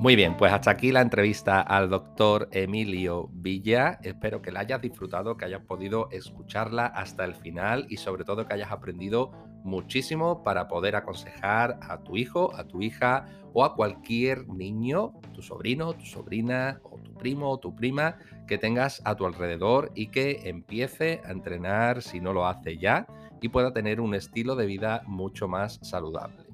[0.07, 3.99] Muy bien, pues hasta aquí la entrevista al doctor Emilio Villa.
[4.05, 8.47] Espero que la hayas disfrutado, que hayas podido escucharla hasta el final y sobre todo
[8.47, 9.33] que hayas aprendido
[9.65, 15.43] muchísimo para poder aconsejar a tu hijo, a tu hija o a cualquier niño, tu
[15.43, 20.13] sobrino, tu sobrina o tu primo o tu prima que tengas a tu alrededor y
[20.13, 23.09] que empiece a entrenar si no lo hace ya
[23.41, 26.46] y pueda tener un estilo de vida mucho más saludable.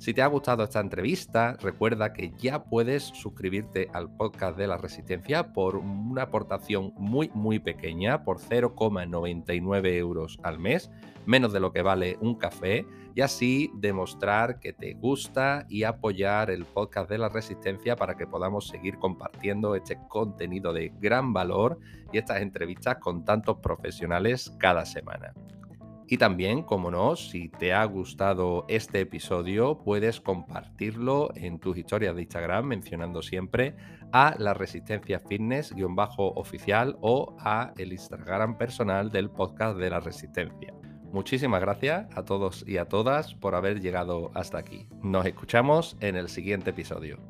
[0.00, 4.78] Si te ha gustado esta entrevista, recuerda que ya puedes suscribirte al podcast de la
[4.78, 10.90] Resistencia por una aportación muy, muy pequeña, por 0,99 euros al mes,
[11.26, 16.50] menos de lo que vale un café, y así demostrar que te gusta y apoyar
[16.50, 21.78] el podcast de la Resistencia para que podamos seguir compartiendo este contenido de gran valor
[22.10, 25.34] y estas entrevistas con tantos profesionales cada semana.
[26.12, 32.16] Y también, como no, si te ha gustado este episodio, puedes compartirlo en tus historias
[32.16, 33.76] de Instagram mencionando siempre
[34.10, 40.74] a la Resistencia Fitness-oficial o a el Instagram personal del podcast de la Resistencia.
[41.12, 44.88] Muchísimas gracias a todos y a todas por haber llegado hasta aquí.
[45.04, 47.20] Nos escuchamos en el siguiente episodio.